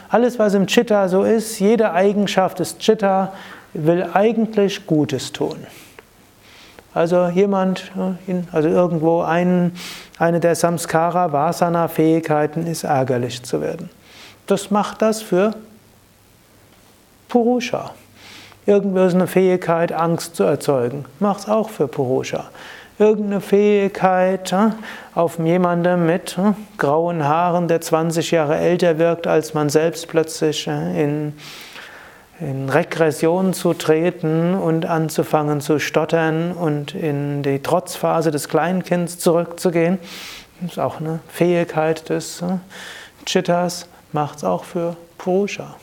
Alles, 0.10 0.40
was 0.40 0.56
im 0.56 0.66
Chitta 0.66 1.08
so 1.08 1.24
ist, 1.24 1.60
jede 1.60 1.92
Eigenschaft 1.92 2.60
des 2.60 2.80
Chitta 2.80 3.34
will 3.74 4.10
eigentlich 4.14 4.88
Gutes 4.88 5.32
tun. 5.32 5.58
Also 6.94 7.28
jemand, 7.28 7.92
also 8.52 8.68
irgendwo 8.68 9.22
ein, 9.22 9.74
eine 10.18 10.40
der 10.40 10.56
Samskara, 10.56 11.32
Vasana-Fähigkeiten 11.32 12.66
ist 12.66 12.84
ärgerlich 12.84 13.44
zu 13.44 13.62
werden. 13.62 13.90
Das 14.48 14.72
macht 14.72 15.02
das 15.02 15.22
für 15.22 15.54
Purusha. 17.28 17.92
Irgendwo 18.66 19.04
ist 19.06 19.14
eine 19.14 19.28
Fähigkeit, 19.28 19.92
Angst 19.92 20.36
zu 20.36 20.44
erzeugen. 20.44 21.06
Macht 21.20 21.42
es 21.42 21.50
auch 21.50 21.70
für 21.70 21.88
Purusha. 21.88 22.50
Irgendeine 22.98 23.40
Fähigkeit 23.40 24.54
auf 25.16 25.40
jemanden 25.40 26.06
mit 26.06 26.38
grauen 26.78 27.24
Haaren, 27.24 27.68
der 27.68 27.82
20 27.82 28.32
Jahre 28.32 28.58
älter 28.58 28.98
wirkt 28.98 29.26
als 29.26 29.54
man 29.54 29.70
selbst, 29.70 30.08
plötzlich 30.08 30.68
in 30.68 31.34
in 32.42 32.70
Regression 32.70 33.54
zu 33.54 33.74
treten 33.74 34.54
und 34.56 34.86
anzufangen 34.86 35.60
zu 35.62 35.80
stottern 35.80 36.54
und 36.54 36.96
in 36.96 37.44
die 37.44 37.62
Trotzphase 37.62 38.32
des 38.32 38.48
Kleinkinds 38.48 39.20
zurückzugehen. 39.20 40.00
Das 40.62 40.72
ist 40.74 40.80
auch 40.80 41.00
eine 41.00 41.20
Fähigkeit 41.28 42.10
des 42.10 42.42
äh, 42.42 42.58
Chittas, 43.26 43.88
macht 44.12 44.38
es 44.38 44.44
auch 44.44 44.64
für 44.64 44.96
Purusha. 45.18 45.76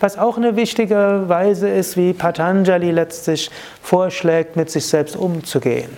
Was 0.00 0.18
auch 0.18 0.36
eine 0.36 0.56
wichtige 0.56 1.24
Weise 1.26 1.68
ist, 1.68 1.96
wie 1.96 2.12
Patanjali 2.12 2.90
letztlich 2.90 3.50
vorschlägt, 3.82 4.56
mit 4.56 4.70
sich 4.70 4.86
selbst 4.86 5.16
umzugehen. 5.16 5.90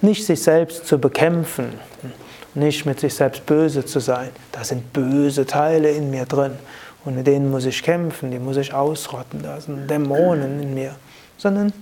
Nicht 0.00 0.26
sich 0.26 0.42
selbst 0.42 0.86
zu 0.86 0.98
bekämpfen, 0.98 1.72
nicht 2.54 2.86
mit 2.86 3.00
sich 3.00 3.14
selbst 3.14 3.46
böse 3.46 3.84
zu 3.84 4.00
sein. 4.00 4.30
Da 4.52 4.64
sind 4.64 4.92
böse 4.92 5.46
Teile 5.46 5.90
in 5.90 6.10
mir 6.10 6.24
drin 6.24 6.52
und 7.04 7.16
mit 7.16 7.26
denen 7.26 7.50
muss 7.50 7.66
ich 7.66 7.82
kämpfen, 7.82 8.30
die 8.30 8.38
muss 8.38 8.56
ich 8.56 8.72
ausrotten. 8.72 9.42
Da 9.42 9.60
sind 9.60 9.88
Dämonen 9.90 10.62
in 10.62 10.74
mir. 10.74 10.94
Sondern 11.36 11.72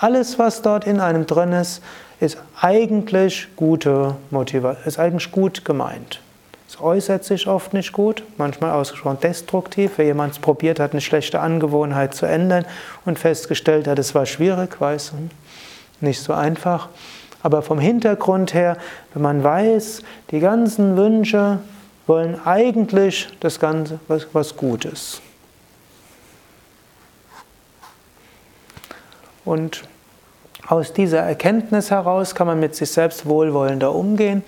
alles, 0.00 0.38
was 0.38 0.62
dort 0.62 0.86
in 0.86 1.00
einem 1.00 1.26
drin 1.26 1.52
ist, 1.52 1.82
ist 2.20 2.38
eigentlich 2.60 3.48
gute 3.56 4.16
Motivation, 4.30 4.86
ist 4.86 4.98
eigentlich 4.98 5.30
gut 5.32 5.64
gemeint. 5.64 6.20
Es 6.68 6.80
äußert 6.80 7.24
sich 7.24 7.46
oft 7.46 7.74
nicht 7.74 7.92
gut, 7.92 8.24
manchmal 8.38 8.72
ausgesprochen 8.72 9.18
destruktiv. 9.22 9.92
Wer 9.96 10.06
jemand 10.06 10.40
probiert 10.40 10.80
hat, 10.80 10.92
eine 10.92 11.00
schlechte 11.00 11.40
Angewohnheit 11.40 12.14
zu 12.14 12.26
ändern 12.26 12.64
und 13.04 13.18
festgestellt 13.18 13.86
hat, 13.86 13.98
es 13.98 14.14
war 14.14 14.26
schwierig, 14.26 14.80
weiß, 14.80 15.12
nicht 16.00 16.20
so 16.20 16.32
einfach. 16.32 16.88
Aber 17.46 17.62
vom 17.62 17.78
Hintergrund 17.78 18.54
her, 18.54 18.76
wenn 19.14 19.22
man 19.22 19.44
weiß, 19.44 20.02
die 20.32 20.40
ganzen 20.40 20.96
Wünsche 20.96 21.60
wollen 22.08 22.44
eigentlich 22.44 23.28
das 23.38 23.60
Ganze 23.60 24.00
was, 24.08 24.26
was 24.32 24.56
Gutes. 24.56 25.22
Und 29.44 29.84
Aus 30.68 30.92
dieser 30.92 31.20
Erkenntnis 31.20 31.92
heraus 31.92 32.34
kann 32.34 32.48
man 32.48 32.58
mit 32.58 32.74
sich 32.74 32.90
selbst 32.90 33.26
wohlwollender 33.26 33.94
umgehen 33.94 34.42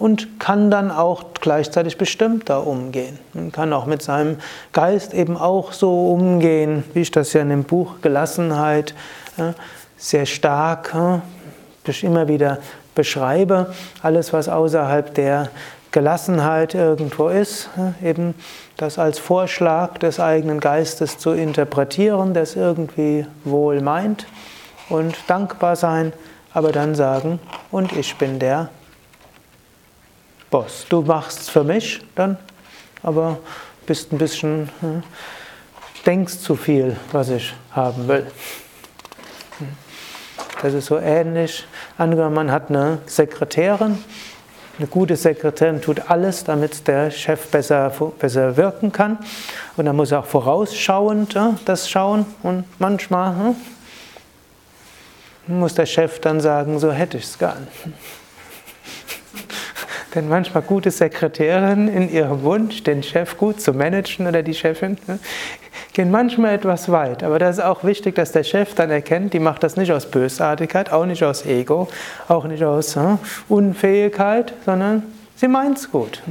und 0.00 0.40
kann 0.40 0.68
dann 0.68 0.90
auch 0.90 1.26
gleichzeitig 1.40 1.96
bestimmter 1.96 2.66
umgehen. 2.66 3.20
Man 3.34 3.52
kann 3.52 3.72
auch 3.72 3.86
mit 3.86 4.02
seinem 4.02 4.38
Geist 4.72 5.14
eben 5.14 5.36
auch 5.36 5.72
so 5.72 6.10
umgehen, 6.10 6.82
wie 6.92 7.02
ich 7.02 7.12
das 7.12 7.32
ja 7.34 7.42
in 7.42 7.50
dem 7.50 7.62
Buch 7.62 8.00
Gelassenheit 8.02 8.94
sehr 9.96 10.26
stark 10.26 10.92
immer 12.02 12.28
wieder 12.28 12.58
beschreibe. 12.94 13.72
Alles, 14.02 14.32
was 14.32 14.48
außerhalb 14.48 15.14
der 15.14 15.50
Gelassenheit 15.92 16.74
irgendwo 16.74 17.28
ist, 17.28 17.68
eben 18.02 18.34
das 18.76 18.98
als 18.98 19.18
Vorschlag 19.18 19.98
des 19.98 20.20
eigenen 20.20 20.60
Geistes 20.60 21.18
zu 21.18 21.32
interpretieren, 21.32 22.32
das 22.32 22.54
irgendwie 22.54 23.26
wohl 23.44 23.80
meint 23.80 24.26
und 24.88 25.16
dankbar 25.26 25.76
sein, 25.76 26.12
aber 26.52 26.72
dann 26.72 26.94
sagen, 26.94 27.40
und 27.70 27.92
ich 27.92 28.16
bin 28.16 28.38
der 28.38 28.70
Boss. 30.50 30.86
Du 30.88 31.02
machst 31.02 31.50
für 31.50 31.64
mich 31.64 32.00
dann, 32.14 32.36
aber 33.02 33.38
bist 33.86 34.12
ein 34.12 34.18
bisschen, 34.18 34.68
hm, 34.80 35.02
denkst 36.06 36.38
zu 36.38 36.56
viel, 36.56 36.96
was 37.12 37.30
ich 37.30 37.54
haben 37.72 38.08
will. 38.08 38.26
Hm. 40.60 40.62
Das 40.62 40.74
ist 40.74 40.86
so 40.86 40.98
ähnlich. 40.98 41.66
Angenommen, 41.98 42.34
man 42.34 42.52
hat 42.52 42.70
eine 42.70 42.98
Sekretärin. 43.06 43.98
Eine 44.78 44.86
gute 44.86 45.16
Sekretärin 45.16 45.82
tut 45.82 46.10
alles, 46.10 46.44
damit 46.44 46.86
der 46.88 47.10
Chef 47.10 47.48
besser, 47.48 47.92
besser 48.18 48.56
wirken 48.56 48.92
kann. 48.92 49.18
Und 49.76 49.84
dann 49.86 49.96
muss 49.96 50.10
er 50.10 50.20
auch 50.20 50.26
vorausschauend 50.26 51.34
ja, 51.34 51.56
das 51.66 51.90
schauen. 51.90 52.24
Und 52.42 52.64
manchmal 52.78 53.54
hm, 55.46 55.58
muss 55.58 55.74
der 55.74 55.86
Chef 55.86 56.20
dann 56.20 56.40
sagen, 56.40 56.78
so 56.78 56.92
hätte 56.92 57.18
ich 57.18 57.24
es 57.24 57.38
gern. 57.38 57.68
Denn 60.14 60.28
manchmal 60.28 60.62
gute 60.62 60.90
Sekretärinnen 60.90 61.86
in 61.86 62.10
ihrem 62.10 62.42
Wunsch, 62.42 62.82
den 62.82 63.02
Chef 63.02 63.36
gut 63.36 63.60
zu 63.60 63.72
managen 63.72 64.26
oder 64.26 64.42
die 64.42 64.54
Chefin, 64.54 64.98
ne, 65.06 65.20
gehen 66.00 66.10
manchmal 66.10 66.54
etwas 66.54 66.90
weit. 66.90 67.22
Aber 67.22 67.38
das 67.38 67.58
ist 67.58 67.62
auch 67.62 67.84
wichtig, 67.84 68.14
dass 68.14 68.32
der 68.32 68.42
Chef 68.42 68.74
dann 68.74 68.88
erkennt, 68.88 69.34
die 69.34 69.38
macht 69.38 69.62
das 69.62 69.76
nicht 69.76 69.92
aus 69.92 70.06
Bösartigkeit, 70.06 70.90
auch 70.92 71.04
nicht 71.04 71.22
aus 71.22 71.44
Ego, 71.44 71.88
auch 72.26 72.46
nicht 72.46 72.64
aus 72.64 72.96
hm, 72.96 73.18
Unfähigkeit, 73.50 74.54
sondern 74.64 75.02
sie 75.36 75.46
meint 75.46 75.76
es 75.76 75.90
gut. 75.90 76.22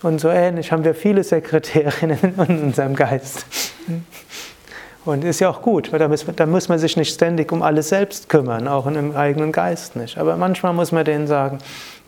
Und 0.00 0.18
so 0.18 0.30
ähnlich 0.30 0.72
haben 0.72 0.84
wir 0.84 0.94
viele 0.94 1.22
Sekretärinnen 1.22 2.18
in 2.48 2.64
unserem 2.64 2.96
Geist. 2.96 3.44
Und 5.04 5.22
ist 5.22 5.40
ja 5.40 5.50
auch 5.50 5.60
gut, 5.60 5.92
weil 5.92 5.98
da 5.98 6.08
muss, 6.08 6.24
da 6.34 6.46
muss 6.46 6.70
man 6.70 6.78
sich 6.78 6.96
nicht 6.96 7.12
ständig 7.12 7.52
um 7.52 7.60
alles 7.60 7.90
selbst 7.90 8.30
kümmern, 8.30 8.68
auch 8.68 8.86
im 8.86 9.14
eigenen 9.14 9.52
Geist 9.52 9.96
nicht. 9.96 10.16
Aber 10.16 10.38
manchmal 10.38 10.72
muss 10.72 10.92
man 10.92 11.04
denen 11.04 11.26
sagen, 11.26 11.58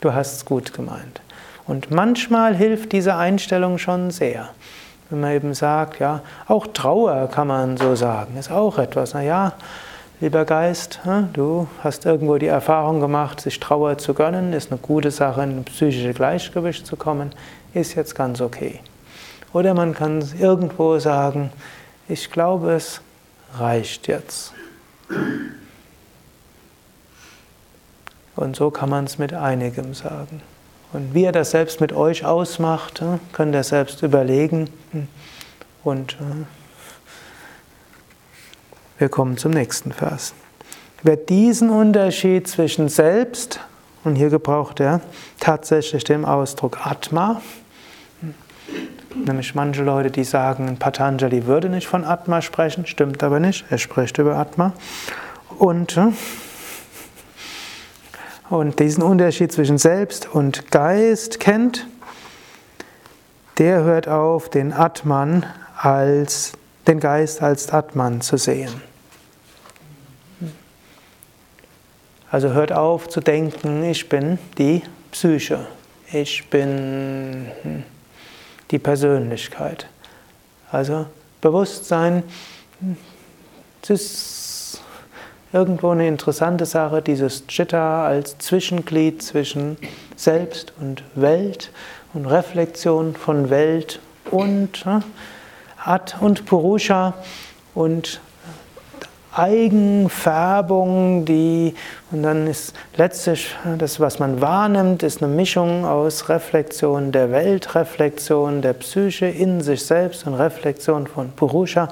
du 0.00 0.14
hast 0.14 0.36
es 0.36 0.44
gut 0.46 0.72
gemeint. 0.72 1.20
Und 1.68 1.90
manchmal 1.90 2.56
hilft 2.56 2.92
diese 2.92 3.14
Einstellung 3.16 3.76
schon 3.76 4.10
sehr. 4.10 4.48
Wenn 5.10 5.20
man 5.20 5.32
eben 5.32 5.52
sagt, 5.52 6.00
ja, 6.00 6.22
auch 6.46 6.66
Trauer 6.66 7.28
kann 7.28 7.46
man 7.46 7.76
so 7.76 7.94
sagen, 7.94 8.38
ist 8.38 8.50
auch 8.50 8.78
etwas. 8.78 9.12
Naja, 9.12 9.52
lieber 10.20 10.46
Geist, 10.46 11.00
hm, 11.04 11.28
du 11.34 11.68
hast 11.84 12.06
irgendwo 12.06 12.38
die 12.38 12.46
Erfahrung 12.46 13.00
gemacht, 13.00 13.42
sich 13.42 13.60
Trauer 13.60 13.98
zu 13.98 14.14
gönnen, 14.14 14.54
ist 14.54 14.72
eine 14.72 14.80
gute 14.80 15.10
Sache, 15.10 15.42
in 15.42 15.58
ein 15.58 15.64
psychisches 15.64 16.16
Gleichgewicht 16.16 16.86
zu 16.86 16.96
kommen, 16.96 17.32
ist 17.74 17.94
jetzt 17.94 18.14
ganz 18.14 18.40
okay. 18.40 18.80
Oder 19.52 19.74
man 19.74 19.92
kann 19.94 20.24
irgendwo 20.38 20.98
sagen, 20.98 21.50
ich 22.08 22.30
glaube, 22.30 22.72
es 22.72 23.02
reicht 23.58 24.08
jetzt. 24.08 24.54
Und 28.36 28.56
so 28.56 28.70
kann 28.70 28.88
man 28.88 29.04
es 29.04 29.18
mit 29.18 29.34
einigem 29.34 29.92
sagen. 29.92 30.40
Und 30.92 31.14
wie 31.14 31.24
er 31.24 31.32
das 31.32 31.50
selbst 31.50 31.80
mit 31.80 31.92
euch 31.92 32.24
ausmacht, 32.24 33.02
könnt 33.32 33.54
ihr 33.54 33.62
selbst 33.62 34.02
überlegen. 34.02 34.70
Und 35.84 36.18
hm, 36.18 36.46
wir 38.98 39.08
kommen 39.08 39.36
zum 39.36 39.52
nächsten 39.52 39.92
Vers. 39.92 40.34
Wer 41.02 41.16
diesen 41.16 41.70
Unterschied 41.70 42.48
zwischen 42.48 42.88
selbst, 42.88 43.60
und 44.04 44.16
hier 44.16 44.30
gebraucht 44.30 44.80
er 44.80 45.00
tatsächlich 45.38 46.04
den 46.04 46.24
Ausdruck 46.24 46.86
Atma, 46.86 47.40
Nämlich 49.14 49.54
manche 49.54 49.82
Leute, 49.82 50.10
die 50.10 50.24
sagen, 50.24 50.76
Patanjali 50.78 51.46
würde 51.46 51.68
nicht 51.68 51.86
von 51.86 52.04
Atma 52.04 52.42
sprechen, 52.42 52.86
stimmt 52.86 53.22
aber 53.22 53.40
nicht, 53.40 53.64
er 53.70 53.78
spricht 53.78 54.18
über 54.18 54.36
Atma. 54.36 54.72
Und, 55.58 55.96
äh, 55.96 56.08
und 58.50 58.78
diesen 58.80 59.02
Unterschied 59.02 59.52
zwischen 59.52 59.78
Selbst 59.78 60.28
und 60.32 60.70
Geist 60.70 61.40
kennt, 61.40 61.86
der 63.58 63.82
hört 63.82 64.08
auf, 64.08 64.48
den 64.48 64.72
Atman 64.72 65.44
als, 65.76 66.52
den 66.86 67.00
Geist 67.00 67.42
als 67.42 67.72
Atman 67.72 68.20
zu 68.20 68.36
sehen. 68.36 68.82
Also 72.30 72.50
hört 72.52 72.72
auf 72.72 73.08
zu 73.08 73.20
denken, 73.20 73.84
ich 73.84 74.08
bin 74.08 74.38
die 74.58 74.82
Psyche, 75.10 75.66
ich 76.12 76.48
bin 76.50 77.46
hm, 77.62 77.82
die 78.70 78.78
Persönlichkeit. 78.78 79.86
Also 80.70 81.06
Bewusstsein, 81.40 82.22
es 83.82 83.90
ist 83.90 84.47
irgendwo 85.52 85.90
eine 85.90 86.06
interessante 86.06 86.66
Sache, 86.66 87.02
dieses 87.02 87.46
Chitta 87.46 88.06
als 88.06 88.38
Zwischenglied 88.38 89.22
zwischen 89.22 89.76
Selbst 90.16 90.72
und 90.80 91.02
Welt 91.14 91.70
und 92.14 92.26
Reflexion 92.26 93.14
von 93.14 93.50
Welt 93.50 94.00
und 94.30 94.84
ne, 94.84 95.02
At 95.84 96.16
und 96.20 96.44
Purusha 96.44 97.14
und 97.74 98.20
Eigenfärbung, 99.32 101.24
die, 101.24 101.74
und 102.10 102.22
dann 102.24 102.46
ist 102.48 102.74
letztlich 102.96 103.54
das, 103.78 104.00
was 104.00 104.18
man 104.18 104.40
wahrnimmt, 104.40 105.02
ist 105.04 105.22
eine 105.22 105.32
Mischung 105.32 105.84
aus 105.84 106.28
Reflexion 106.28 107.12
der 107.12 107.30
Welt, 107.30 107.74
Reflexion 107.76 108.62
der 108.62 108.72
Psyche 108.72 109.26
in 109.26 109.60
sich 109.60 109.86
selbst 109.86 110.26
und 110.26 110.34
Reflexion 110.34 111.06
von 111.06 111.30
Purusha, 111.30 111.88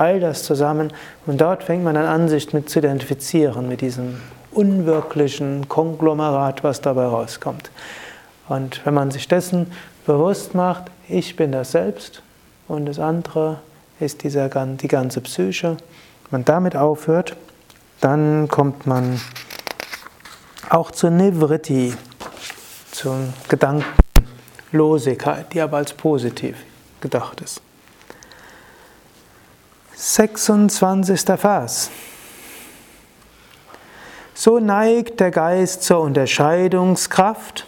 all 0.00 0.18
das 0.18 0.42
zusammen. 0.42 0.92
Und 1.26 1.40
dort 1.40 1.62
fängt 1.62 1.84
man 1.84 1.94
dann 1.94 2.06
an, 2.06 2.28
sich 2.28 2.52
mit 2.52 2.70
zu 2.70 2.80
identifizieren, 2.80 3.68
mit 3.68 3.82
diesem 3.82 4.20
unwirklichen 4.50 5.68
Konglomerat, 5.68 6.64
was 6.64 6.80
dabei 6.80 7.04
rauskommt. 7.04 7.70
Und 8.48 8.84
wenn 8.84 8.94
man 8.94 9.10
sich 9.10 9.28
dessen 9.28 9.70
bewusst 10.06 10.54
macht, 10.54 10.84
ich 11.08 11.36
bin 11.36 11.52
das 11.52 11.72
Selbst 11.72 12.22
und 12.66 12.86
das 12.86 12.98
andere 12.98 13.58
ist 14.00 14.24
dieser, 14.24 14.48
die 14.48 14.88
ganze 14.88 15.20
Psyche, 15.20 15.76
man 16.30 16.44
damit 16.44 16.74
aufhört, 16.74 17.36
dann 18.00 18.48
kommt 18.48 18.86
man 18.86 19.20
auch 20.70 20.90
zur 20.90 21.10
Nivritti, 21.10 21.92
zur 22.92 23.18
Gedankenlosigkeit, 23.48 25.52
die 25.52 25.60
aber 25.60 25.76
als 25.76 25.92
positiv 25.92 26.56
gedacht 27.00 27.40
ist. 27.40 27.60
26. 30.02 31.20
Vers. 31.36 31.90
So 34.32 34.58
neigt 34.58 35.20
der 35.20 35.30
Geist 35.30 35.82
zur 35.82 36.00
Unterscheidungskraft 36.00 37.66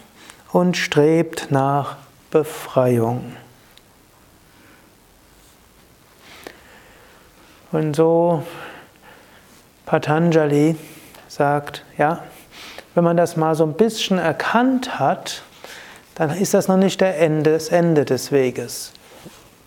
und 0.51 0.75
strebt 0.75 1.51
nach 1.51 1.97
Befreiung. 2.31 3.35
Und 7.71 7.95
so 7.95 8.41
Patanjali 9.85 10.75
sagt, 11.27 11.85
ja, 11.99 12.23
wenn 12.95 13.03
man 13.03 13.15
das 13.15 13.37
mal 13.37 13.53
so 13.53 13.63
ein 13.63 13.73
bisschen 13.73 14.17
erkannt 14.17 14.97
hat, 14.97 15.43
dann 16.15 16.31
ist 16.31 16.55
das 16.55 16.67
noch 16.67 16.77
nicht 16.77 16.99
der 16.99 17.19
Ende, 17.19 17.53
das 17.53 17.69
Ende 17.69 18.05
des 18.05 18.31
Weges. 18.31 18.91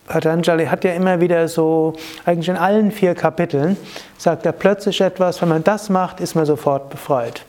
Patanjali 0.07 0.67
hat 0.67 0.85
ja 0.85 0.93
immer 0.93 1.21
wieder 1.21 1.49
so, 1.49 1.95
eigentlich 2.25 2.49
in 2.49 2.57
allen 2.57 2.93
vier 2.93 3.15
Kapiteln, 3.15 3.77
sagt 4.19 4.47
er 4.47 4.53
plötzlich 4.53 5.01
etwas, 5.01 5.41
wenn 5.43 5.49
man 5.49 5.65
das 5.65 5.89
macht, 5.89 6.21
ist 6.21 6.35
man 6.35 6.47
sofort 6.47 6.91
befreit. 6.91 7.43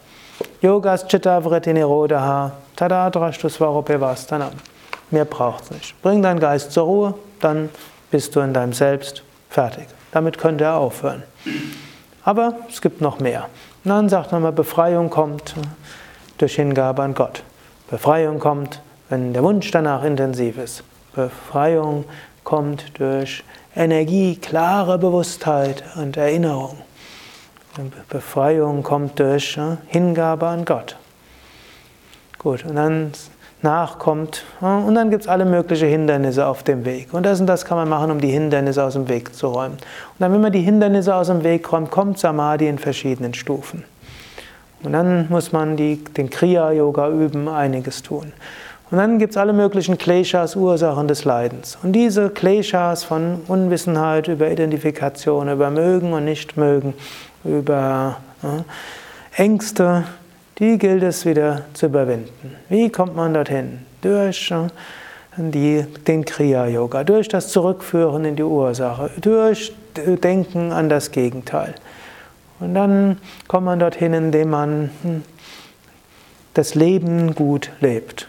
Yogas 0.61 1.07
Chitta 1.07 1.41
Vritti 1.43 1.73
Nirodha 1.73 2.51
Tadadrashtu 2.75 3.49
Svaropevasthanam. 3.49 4.51
Mehr 5.09 5.27
es 5.61 5.71
nicht. 5.71 6.01
Bring 6.01 6.21
deinen 6.21 6.39
Geist 6.39 6.71
zur 6.71 6.83
Ruhe, 6.83 7.13
dann 7.39 7.69
bist 8.11 8.35
du 8.35 8.41
in 8.41 8.53
deinem 8.53 8.73
Selbst 8.73 9.23
fertig. 9.49 9.87
Damit 10.11 10.37
könnte 10.37 10.65
er 10.65 10.75
aufhören. 10.75 11.23
Aber 12.23 12.55
es 12.69 12.81
gibt 12.81 13.01
noch 13.01 13.19
mehr. 13.19 13.47
Und 13.83 13.89
dann 13.89 14.09
sagt 14.09 14.31
man 14.31 14.41
mal, 14.41 14.51
Befreiung 14.51 15.09
kommt 15.09 15.55
durch 16.37 16.55
Hingabe 16.55 17.01
an 17.03 17.13
Gott. 17.13 17.43
Befreiung 17.89 18.39
kommt, 18.39 18.81
wenn 19.09 19.33
der 19.33 19.43
Wunsch 19.43 19.71
danach 19.71 20.03
intensiv 20.03 20.57
ist. 20.57 20.83
Befreiung 21.13 22.03
kommt 22.47 22.97
durch 22.97 23.43
Energie, 23.75 24.37
klare 24.37 24.97
Bewusstheit 24.97 25.83
und 25.97 26.15
Erinnerung. 26.15 26.77
Befreiung 28.07 28.83
kommt 28.83 29.19
durch 29.19 29.59
Hingabe 29.87 30.47
an 30.47 30.63
Gott. 30.63 30.95
Gut, 32.37 32.63
und 32.63 32.75
dann 32.75 33.11
nachkommt, 33.61 34.45
und 34.61 34.95
dann 34.95 35.09
gibt 35.09 35.23
es 35.23 35.27
alle 35.27 35.43
möglichen 35.43 35.89
Hindernisse 35.89 36.47
auf 36.47 36.63
dem 36.63 36.85
Weg. 36.85 37.13
Und 37.13 37.25
das 37.25 37.41
und 37.41 37.47
das 37.47 37.65
kann 37.65 37.75
man 37.75 37.89
machen, 37.89 38.11
um 38.11 38.21
die 38.21 38.31
Hindernisse 38.31 38.81
aus 38.81 38.93
dem 38.93 39.09
Weg 39.09 39.35
zu 39.35 39.47
räumen. 39.47 39.73
Und 39.73 40.19
dann, 40.19 40.31
wenn 40.31 40.39
man 40.39 40.53
die 40.53 40.61
Hindernisse 40.61 41.15
aus 41.15 41.27
dem 41.27 41.43
Weg 41.43 41.69
räumt, 41.69 41.91
kommt 41.91 42.17
Samadhi 42.17 42.69
in 42.69 42.79
verschiedenen 42.79 43.33
Stufen. 43.33 43.83
Und 44.83 44.93
dann 44.93 45.27
muss 45.27 45.51
man 45.51 45.75
die, 45.75 46.01
den 46.01 46.29
Kriya-Yoga 46.29 47.09
üben, 47.09 47.49
einiges 47.49 48.03
tun. 48.03 48.31
Und 48.89 48.97
dann 48.97 49.19
gibt 49.19 49.31
es 49.31 49.37
alle 49.37 49.51
möglichen 49.51 49.97
Kleshas, 49.97 50.55
Ursachen 50.55 51.09
des 51.09 51.25
Leidens. 51.25 51.77
Und 51.83 51.91
diese 51.91 52.29
Kleshas 52.29 53.03
von 53.03 53.41
Unwissenheit 53.47 54.29
über 54.29 54.49
Identifikation, 54.49 55.49
über 55.49 55.69
Mögen 55.69 56.13
und 56.13 56.23
Nichtmögen, 56.23 56.93
über 57.43 58.17
äh, 58.43 59.41
Ängste, 59.41 60.05
die 60.59 60.77
gilt 60.77 61.03
es 61.03 61.25
wieder 61.25 61.63
zu 61.73 61.87
überwinden. 61.87 62.55
Wie 62.69 62.89
kommt 62.89 63.15
man 63.15 63.33
dorthin? 63.33 63.79
Durch 64.01 64.51
äh, 64.51 64.69
die, 65.35 65.85
den 66.07 66.23
Kriya-Yoga, 66.23 67.03
durch 67.03 67.27
das 67.27 67.49
Zurückführen 67.49 68.23
in 68.23 68.37
die 68.37 68.43
Ursache, 68.43 69.11
durch 69.19 69.73
Denken 69.95 70.71
an 70.71 70.87
das 70.87 71.11
Gegenteil. 71.11 71.75
Und 72.59 72.73
dann 72.73 73.17
kommt 73.47 73.65
man 73.65 73.79
dorthin, 73.79 74.13
indem 74.13 74.49
man 74.49 74.89
hm, 75.03 75.23
das 76.53 76.73
Leben 76.73 77.35
gut 77.35 77.71
lebt. 77.81 78.27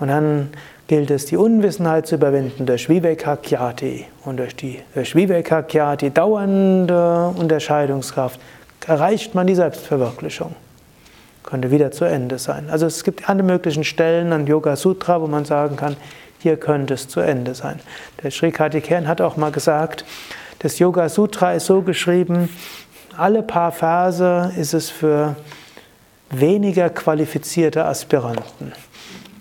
Und 0.00 0.08
dann 0.08 0.48
gilt 0.88 1.10
es, 1.10 1.26
die 1.26 1.36
Unwissenheit 1.36 2.06
zu 2.06 2.16
überwinden 2.16 2.66
durch 2.66 2.88
Vivekakyati. 2.88 4.06
Und 4.24 4.38
durch 4.38 4.56
die 4.56 4.80
durch 4.94 5.14
Vivekakyati 5.14 6.10
dauernde 6.10 7.32
Unterscheidungskraft 7.36 8.40
erreicht 8.86 9.34
man 9.34 9.46
die 9.46 9.54
Selbstverwirklichung. 9.54 10.56
Könnte 11.44 11.70
wieder 11.70 11.90
zu 11.90 12.04
Ende 12.06 12.38
sein. 12.38 12.68
Also 12.70 12.86
es 12.86 13.04
gibt 13.04 13.28
alle 13.28 13.42
möglichen 13.42 13.84
Stellen 13.84 14.32
an 14.32 14.46
Yoga 14.46 14.74
Sutra, 14.74 15.20
wo 15.20 15.26
man 15.26 15.44
sagen 15.44 15.76
kann, 15.76 15.96
hier 16.38 16.56
könnte 16.56 16.94
es 16.94 17.06
zu 17.06 17.20
Ende 17.20 17.54
sein. 17.54 17.80
Der 18.22 18.30
Sri 18.30 18.50
Kartikeyan 18.50 19.06
hat 19.06 19.20
auch 19.20 19.36
mal 19.36 19.52
gesagt, 19.52 20.04
das 20.60 20.78
Yoga 20.78 21.08
Sutra 21.08 21.52
ist 21.54 21.66
so 21.66 21.82
geschrieben, 21.82 22.48
alle 23.16 23.42
paar 23.42 23.72
Verse 23.72 24.52
ist 24.56 24.72
es 24.72 24.88
für 24.88 25.36
weniger 26.30 26.88
qualifizierte 26.88 27.84
Aspiranten. 27.84 28.72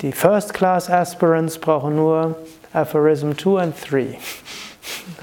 Die 0.02 0.14
First 0.14 0.54
Class 0.54 0.90
Aspirants 0.90 1.58
brauchen 1.58 1.98
nur 1.98 2.36
Aphorism 2.72 3.34
2 3.34 3.64
und 3.64 3.74
3. 3.92 4.18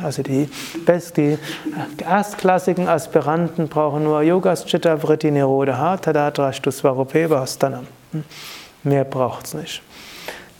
Also 0.03 0.23
die, 0.23 0.51
best, 0.85 1.17
die 1.17 1.39
erstklassigen 2.07 2.87
Aspiranten 2.87 3.69
brauchen 3.69 4.05
nur 4.05 4.21
Yogas 4.21 4.67
Chitta 4.67 4.99
Vritti 4.99 5.31
Nirodha 5.31 5.97
Tadadrashtu 5.97 6.71
Svarupevasthanam. 6.71 7.87
Hm? 8.13 8.25
Mehr 8.83 9.07
es 9.43 9.55
nicht. 9.55 9.83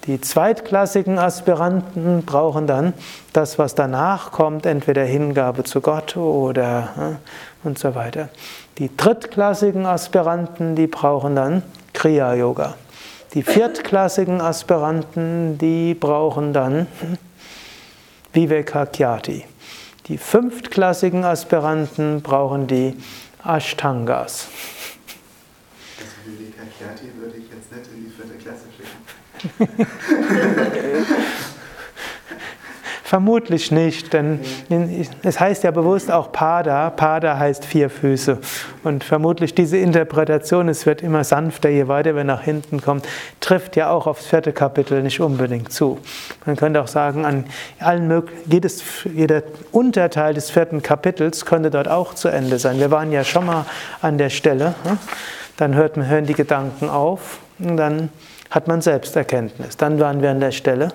Die 0.07 0.19
zweitklassigen 0.19 1.19
Aspiranten 1.19 2.25
brauchen 2.25 2.67
dann 2.67 2.95
das, 3.35 3.59
was 3.59 3.75
danach 3.75 4.33
kommt, 4.33 4.65
entweder 4.65 5.05
Hingabe 5.05 5.65
zu 5.65 5.83
Gott 5.83 6.17
oder 6.17 6.89
hm, 6.95 7.17
und 7.65 7.79
so 7.79 7.95
weiter. 7.95 8.31
Die 8.79 8.97
drittklassigen 8.97 9.85
Aspiranten, 9.85 10.75
die 10.75 10.87
brauchen 10.87 11.37
dann 11.37 11.63
Kriya 11.93 12.33
Yoga. 12.35 12.77
Die 13.37 13.43
viertklassigen 13.43 14.41
Aspiranten, 14.41 15.59
die 15.59 15.93
brauchen 15.93 16.55
dann 16.55 16.87
Vivekakyati. 18.33 19.45
Die 20.07 20.17
fünftklassigen 20.17 21.23
Aspiranten 21.23 22.23
brauchen 22.23 22.67
die 22.67 22.97
Ashtangas. 23.45 24.49
Also 25.99 26.13
Vivekakyati 26.25 27.13
würde 27.19 27.37
ich 27.37 27.51
jetzt 27.51 27.71
nicht 27.73 27.91
in 27.95 28.07
die 28.07 28.11
vierte 28.11 28.39
Klasse 28.39 28.69
schicken. 29.69 29.87
Vermutlich 33.07 33.71
nicht, 33.71 34.15
denn 34.15 34.41
es 35.23 35.39
heißt 35.39 35.63
ja 35.63 35.71
bewusst 35.71 36.11
auch 36.11 36.33
Pada. 36.33 36.91
Pada 36.91 37.39
heißt 37.39 37.65
vier 37.65 37.89
Füße. 37.89 38.39
Und 38.83 39.05
vermutlich 39.05 39.55
diese 39.55 39.77
Interpretation, 39.77 40.69
es 40.69 40.87
wird 40.87 41.03
immer 41.03 41.23
sanfter, 41.23 41.69
je 41.69 41.87
weiter 41.87 42.17
wir 42.17 42.25
nach 42.25 42.43
hinten 42.43 42.83
kommen, 42.83 43.03
trifft 43.39 43.77
ja 43.77 43.91
auch 43.91 44.09
aufs 44.09 44.27
vierte 44.27 44.53
Kapitel 44.53 45.05
nicht 45.05 45.21
unbedingt 45.21 45.73
zu. 45.73 46.01
Man 46.47 46.57
könnte 46.57 46.83
auch 46.83 46.89
sagen, 46.89 47.25
an 47.25 47.45
allen 47.79 48.25
jedes, 48.51 48.83
jeder 49.05 49.45
Unterteil 49.71 50.35
des 50.35 50.51
vierten 50.51 50.83
Kapitels 50.83 51.45
könnte 51.45 51.71
dort 51.71 51.87
auch 51.87 52.13
zu 52.13 52.27
Ende 52.27 52.59
sein. 52.59 52.81
Wir 52.81 52.91
waren 52.91 53.13
ja 53.13 53.23
schon 53.23 53.47
mal 53.47 53.67
an 54.03 54.19
der 54.19 54.31
Stelle. 54.31 54.75
Ne? 54.85 54.99
Dann 55.59 55.77
hört 55.77 55.97
man, 55.97 56.09
hören 56.09 56.27
die 56.27 56.35
Gedanken 56.35 56.91
auf 56.91 57.39
und 57.61 57.77
dann 57.77 58.09
hat 58.51 58.67
man 58.67 58.81
Selbsterkenntnis. 58.81 59.77
Dann 59.77 60.01
waren 60.01 60.23
wir 60.23 60.31
an 60.31 60.41
der 60.41 60.51
Stelle. 60.51 60.89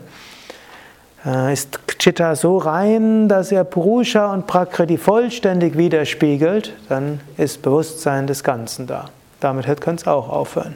Äh, 1.25 1.53
ist 1.53 1.79
Chitta 1.99 2.35
so 2.35 2.57
rein, 2.57 3.29
dass 3.29 3.51
er 3.51 3.63
Purusha 3.63 4.33
und 4.33 4.47
Prakriti 4.47 4.97
vollständig 4.97 5.77
widerspiegelt, 5.77 6.73
dann 6.89 7.19
ist 7.37 7.61
Bewusstsein 7.61 8.27
des 8.27 8.43
Ganzen 8.43 8.87
da. 8.87 9.05
Damit 9.39 9.81
kann 9.81 9.95
es 9.95 10.07
auch 10.07 10.29
aufhören. 10.29 10.75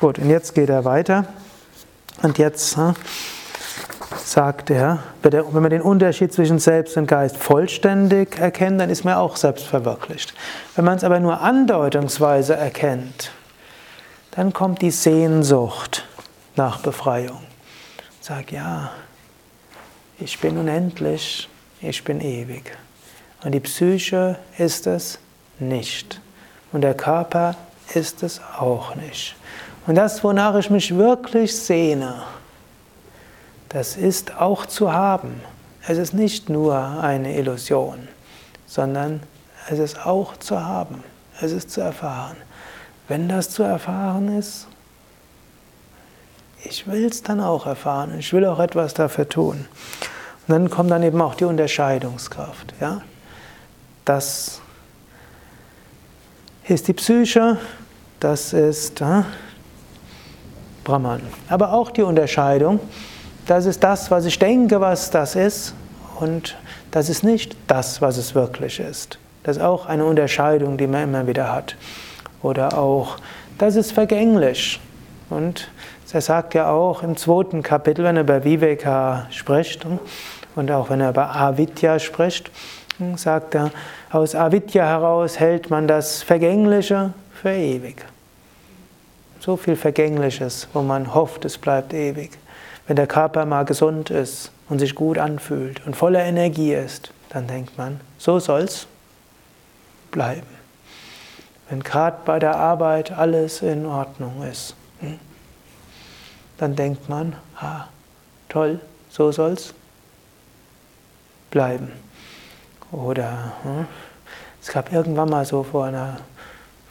Gut, 0.00 0.18
und 0.18 0.28
jetzt 0.28 0.54
geht 0.54 0.68
er 0.68 0.84
weiter. 0.84 1.24
Und 2.22 2.38
jetzt 2.38 2.76
hm, 2.76 2.94
sagt 4.24 4.70
er, 4.70 5.00
wenn 5.22 5.62
man 5.62 5.70
den 5.70 5.82
Unterschied 5.82 6.32
zwischen 6.32 6.58
Selbst 6.58 6.96
und 6.96 7.06
Geist 7.06 7.36
vollständig 7.36 8.38
erkennt, 8.38 8.80
dann 8.80 8.90
ist 8.90 9.04
man 9.04 9.14
auch 9.14 9.36
selbst 9.36 9.66
verwirklicht. 9.66 10.34
Wenn 10.76 10.84
man 10.84 10.96
es 10.96 11.04
aber 11.04 11.18
nur 11.20 11.40
andeutungsweise 11.40 12.54
erkennt, 12.54 13.32
dann 14.32 14.52
kommt 14.52 14.82
die 14.82 14.90
Sehnsucht 14.90 16.04
nach 16.56 16.78
Befreiung. 16.78 17.40
Sag 18.20 18.52
ja, 18.52 18.90
ich 20.24 20.40
bin 20.40 20.56
unendlich, 20.56 21.50
ich 21.82 22.02
bin 22.02 22.22
ewig. 22.22 22.74
Und 23.44 23.52
die 23.52 23.60
Psyche 23.60 24.38
ist 24.56 24.86
es 24.86 25.18
nicht. 25.58 26.18
Und 26.72 26.80
der 26.80 26.94
Körper 26.94 27.56
ist 27.94 28.22
es 28.22 28.40
auch 28.58 28.94
nicht. 28.94 29.36
Und 29.86 29.96
das, 29.96 30.24
wonach 30.24 30.54
ich 30.54 30.70
mich 30.70 30.96
wirklich 30.96 31.54
sehne, 31.54 32.22
das 33.68 33.98
ist 33.98 34.40
auch 34.40 34.64
zu 34.64 34.94
haben. 34.94 35.42
Es 35.86 35.98
ist 35.98 36.14
nicht 36.14 36.48
nur 36.48 36.74
eine 36.74 37.36
Illusion, 37.36 38.08
sondern 38.66 39.20
es 39.68 39.78
ist 39.78 40.06
auch 40.06 40.38
zu 40.38 40.64
haben. 40.64 41.04
Es 41.38 41.52
ist 41.52 41.70
zu 41.70 41.82
erfahren. 41.82 42.36
Wenn 43.08 43.28
das 43.28 43.50
zu 43.50 43.62
erfahren 43.62 44.38
ist, 44.38 44.68
ich 46.64 46.86
will 46.86 47.04
es 47.04 47.22
dann 47.22 47.42
auch 47.42 47.66
erfahren. 47.66 48.18
Ich 48.18 48.32
will 48.32 48.46
auch 48.46 48.58
etwas 48.58 48.94
dafür 48.94 49.28
tun. 49.28 49.66
Und 50.46 50.52
dann 50.52 50.70
kommt 50.70 50.90
dann 50.90 51.02
eben 51.02 51.20
auch 51.20 51.34
die 51.34 51.44
Unterscheidungskraft. 51.44 52.74
Ja? 52.80 53.02
Das 54.04 54.60
ist 56.66 56.88
die 56.88 56.92
Psyche, 56.92 57.58
das 58.20 58.52
ist 58.52 59.00
äh, 59.00 59.22
Brahman. 60.82 61.22
Aber 61.48 61.72
auch 61.72 61.90
die 61.90 62.02
Unterscheidung, 62.02 62.80
das 63.46 63.66
ist 63.66 63.82
das, 63.82 64.10
was 64.10 64.24
ich 64.26 64.38
denke, 64.38 64.80
was 64.80 65.10
das 65.10 65.34
ist, 65.34 65.74
und 66.20 66.56
das 66.90 67.08
ist 67.08 67.24
nicht 67.24 67.56
das, 67.66 68.00
was 68.00 68.16
es 68.16 68.34
wirklich 68.34 68.80
ist. 68.80 69.18
Das 69.42 69.56
ist 69.56 69.62
auch 69.62 69.86
eine 69.86 70.04
Unterscheidung, 70.04 70.78
die 70.78 70.86
man 70.86 71.04
immer 71.04 71.26
wieder 71.26 71.52
hat. 71.52 71.76
Oder 72.42 72.78
auch, 72.78 73.16
das 73.58 73.76
ist 73.76 73.92
vergänglich. 73.92 74.80
Und 75.28 75.70
er 76.14 76.20
sagt 76.20 76.54
ja 76.54 76.70
auch 76.70 77.02
im 77.02 77.16
zweiten 77.16 77.64
Kapitel, 77.64 78.04
wenn 78.04 78.14
er 78.14 78.22
über 78.22 78.44
Viveka 78.44 79.26
spricht 79.30 79.84
und 80.54 80.70
auch 80.70 80.88
wenn 80.88 81.00
er 81.00 81.10
über 81.10 81.34
Avidya 81.34 81.98
spricht, 81.98 82.52
sagt 83.16 83.56
er, 83.56 83.72
aus 84.12 84.36
Avidya 84.36 84.86
heraus 84.86 85.40
hält 85.40 85.70
man 85.70 85.88
das 85.88 86.22
Vergängliche 86.22 87.12
für 87.32 87.50
ewig. 87.50 87.96
So 89.40 89.56
viel 89.56 89.74
Vergängliches, 89.74 90.68
wo 90.72 90.82
man 90.82 91.12
hofft, 91.14 91.44
es 91.44 91.58
bleibt 91.58 91.92
ewig. 91.92 92.30
Wenn 92.86 92.94
der 92.94 93.08
Körper 93.08 93.44
mal 93.44 93.64
gesund 93.64 94.10
ist 94.10 94.52
und 94.68 94.78
sich 94.78 94.94
gut 94.94 95.18
anfühlt 95.18 95.84
und 95.84 95.96
voller 95.96 96.22
Energie 96.22 96.74
ist, 96.74 97.10
dann 97.30 97.48
denkt 97.48 97.76
man, 97.76 98.00
so 98.18 98.38
soll's 98.38 98.86
bleiben. 100.12 100.46
Wenn 101.68 101.82
gerade 101.82 102.18
bei 102.24 102.38
der 102.38 102.54
Arbeit 102.54 103.10
alles 103.10 103.62
in 103.62 103.84
Ordnung 103.84 104.44
ist. 104.48 104.76
Hm? 106.64 106.76
dann 106.76 106.76
denkt 106.76 107.08
man, 107.08 107.36
ah, 107.56 107.84
toll, 108.48 108.80
so 109.10 109.30
soll's 109.32 109.74
bleiben. 111.50 111.92
Oder 112.90 113.52
hm, 113.62 113.86
es 114.62 114.68
gab 114.68 114.92
irgendwann 114.92 115.28
mal 115.28 115.44
so 115.44 115.62
vor, 115.62 115.84
einer, 115.84 116.18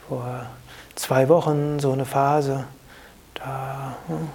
vor 0.08 0.46
zwei 0.94 1.28
Wochen 1.28 1.80
so 1.80 1.92
eine 1.92 2.04
Phase, 2.04 2.64
da 3.34 3.96
hm, 4.06 4.28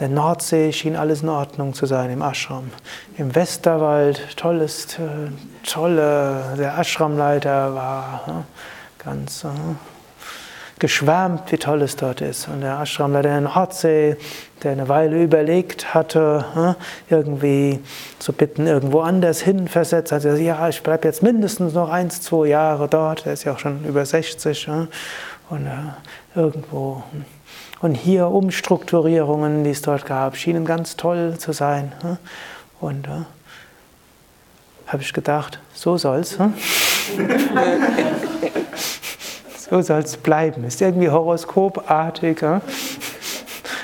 Der 0.00 0.08
Nordsee 0.08 0.72
schien 0.72 0.94
alles 0.94 1.22
in 1.22 1.28
Ordnung 1.28 1.74
zu 1.74 1.84
sein 1.84 2.10
im 2.10 2.22
Ashram. 2.22 2.70
Im 3.16 3.34
Westerwald, 3.34 4.36
tolles, 4.36 4.96
äh, 4.96 5.32
tolle, 5.66 6.54
der 6.56 6.78
Ashramleiter 6.78 7.74
war 7.74 8.22
ne, 8.28 8.44
ganz 8.98 9.42
äh, 9.42 9.48
geschwärmt, 10.78 11.50
wie 11.50 11.58
toll 11.58 11.82
es 11.82 11.96
dort 11.96 12.20
ist. 12.20 12.48
Und 12.48 12.60
der 12.60 12.78
Ashramleiter 12.80 13.36
in 13.36 13.44
Nordsee, 13.44 14.16
der 14.62 14.72
eine 14.72 14.88
Weile 14.88 15.22
überlegt 15.22 15.94
hatte, 15.94 16.76
irgendwie 17.08 17.80
zu 18.18 18.32
bitten, 18.32 18.66
irgendwo 18.66 19.00
anders 19.00 19.40
hin 19.40 19.68
versetzt, 19.68 20.12
hat 20.12 20.22
gesagt, 20.22 20.42
ja, 20.42 20.68
ich 20.68 20.82
bleibe 20.82 21.06
jetzt 21.06 21.22
mindestens 21.22 21.74
noch 21.74 21.90
eins, 21.90 22.20
zwei 22.20 22.48
Jahre 22.48 22.88
dort. 22.88 23.26
Er 23.26 23.32
ist 23.32 23.44
ja 23.44 23.52
auch 23.52 23.58
schon 23.58 23.84
über 23.84 24.04
60. 24.04 24.68
Ne, 24.68 24.88
und 25.50 25.66
äh, 25.66 25.70
irgendwo. 26.34 27.02
Und 27.80 27.94
hier 27.94 28.28
Umstrukturierungen, 28.28 29.64
die 29.64 29.70
es 29.70 29.82
dort 29.82 30.04
gab, 30.04 30.36
schienen 30.36 30.64
ganz 30.64 30.96
toll 30.96 31.36
zu 31.38 31.52
sein. 31.52 31.92
Und 32.80 33.06
äh, 33.06 33.24
habe 34.86 35.02
ich 35.02 35.12
gedacht, 35.12 35.60
so 35.74 35.96
soll's. 35.96 36.38
So 39.70 39.82
soll's 39.82 40.16
bleiben. 40.16 40.64
Ist 40.64 40.80
irgendwie 40.80 41.10
horoskopartig. 41.10 42.40
Hm? 42.40 42.60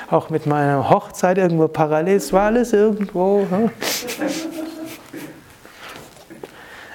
Auch 0.09 0.29
mit 0.29 0.45
meiner 0.45 0.89
Hochzeit 0.89 1.37
irgendwo 1.37 1.67
parallel. 1.67 2.17
Es 2.17 2.33
war 2.33 2.43
alles 2.43 2.73
irgendwo. 2.73 3.45
Hm? 3.49 3.69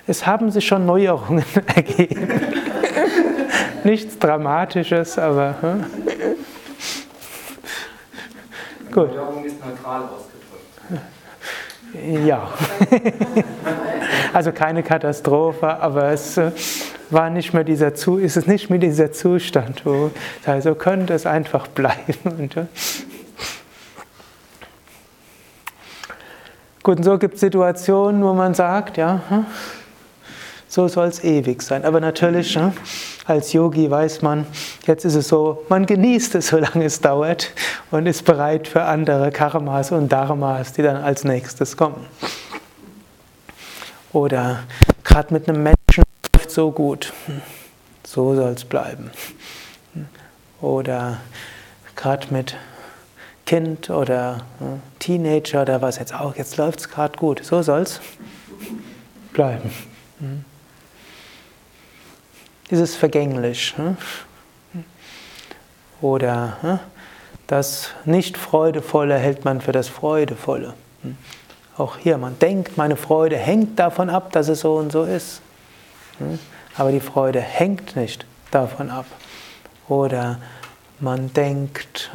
Es 0.06 0.26
haben 0.26 0.50
sich 0.50 0.66
schon 0.66 0.86
Neuerungen 0.86 1.44
ergeben. 1.74 2.28
Nichts 3.84 4.18
Dramatisches, 4.18 5.18
aber. 5.18 5.54
Hm? 5.60 5.84
Gut. 8.92 9.10
Die 9.10 9.46
ist 9.46 9.56
neutral 9.64 10.02
ausgedrückt. 10.02 10.40
Ja. 12.26 12.48
also 14.32 14.50
keine 14.52 14.82
Katastrophe, 14.82 15.80
aber 15.80 16.10
es 16.10 16.36
äh, 16.36 16.50
war 17.12 17.30
nicht 17.30 17.52
mehr 17.54 17.64
dieser 17.64 17.94
Zu 17.94 18.18
ist 18.18 18.36
es 18.36 18.46
nicht 18.46 18.70
mehr 18.70 18.78
dieser 18.78 19.12
Zustand, 19.12 19.84
wo 19.84 20.10
also 20.46 20.74
könnte 20.74 21.14
es 21.14 21.26
einfach 21.26 21.66
bleiben. 21.68 22.50
Gut, 26.82 26.96
und 26.96 27.04
so 27.04 27.18
gibt 27.18 27.34
es 27.34 27.40
Situationen, 27.40 28.22
wo 28.24 28.32
man 28.32 28.54
sagt, 28.54 28.96
ja, 28.96 29.20
hm, 29.28 29.44
so 30.66 30.88
soll 30.88 31.08
es 31.08 31.22
ewig 31.22 31.62
sein. 31.62 31.84
Aber 31.84 32.00
natürlich, 32.00 32.54
hm, 32.54 32.72
als 33.26 33.52
Yogi 33.52 33.90
weiß 33.90 34.22
man, 34.22 34.46
jetzt 34.86 35.04
ist 35.04 35.14
es 35.14 35.28
so, 35.28 35.64
man 35.68 35.84
genießt 35.84 36.36
es, 36.36 36.46
solange 36.48 36.84
es 36.84 37.00
dauert 37.00 37.52
und 37.90 38.06
ist 38.06 38.24
bereit 38.24 38.66
für 38.66 38.82
andere 38.84 39.30
Karmas 39.30 39.92
und 39.92 40.10
Dharmas, 40.10 40.72
die 40.72 40.82
dann 40.82 40.96
als 40.96 41.24
nächstes 41.24 41.76
kommen. 41.76 42.06
Oder 44.12 44.60
gerade 45.04 45.34
mit 45.34 45.48
einem 45.48 45.62
Menschen 45.62 45.79
läuft 46.50 46.54
so 46.54 46.70
gut, 46.72 47.12
so 48.04 48.34
soll 48.34 48.52
es 48.52 48.64
bleiben. 48.64 49.10
Oder 50.60 51.20
gerade 51.94 52.26
mit 52.30 52.56
Kind 53.46 53.88
oder 53.90 54.44
Teenager 54.98 55.62
oder 55.62 55.80
was 55.80 55.98
jetzt 55.98 56.12
auch, 56.14 56.36
jetzt 56.36 56.56
läuft 56.56 56.80
es 56.80 56.88
gerade 56.88 57.16
gut, 57.16 57.44
so 57.44 57.62
soll 57.62 57.82
es 57.82 58.00
bleiben. 59.32 59.70
Ist 62.68 62.96
vergänglich? 62.96 63.74
Hm? 63.76 63.96
Oder 66.00 66.56
hm? 66.62 66.78
das 67.46 67.90
Nicht-Freudevolle 68.04 69.16
hält 69.16 69.44
man 69.44 69.60
für 69.60 69.72
das 69.72 69.88
Freudevolle. 69.88 70.74
Auch 71.76 71.96
hier, 71.96 72.18
man 72.18 72.38
denkt, 72.38 72.76
meine 72.76 72.96
Freude 72.96 73.36
hängt 73.36 73.78
davon 73.78 74.10
ab, 74.10 74.32
dass 74.32 74.48
es 74.48 74.60
so 74.60 74.74
und 74.76 74.90
so 74.92 75.04
ist. 75.04 75.42
Aber 76.76 76.92
die 76.92 77.00
Freude 77.00 77.40
hängt 77.40 77.96
nicht 77.96 78.26
davon 78.50 78.90
ab. 78.90 79.06
Oder 79.88 80.38
man 81.00 81.32
denkt, 81.32 82.10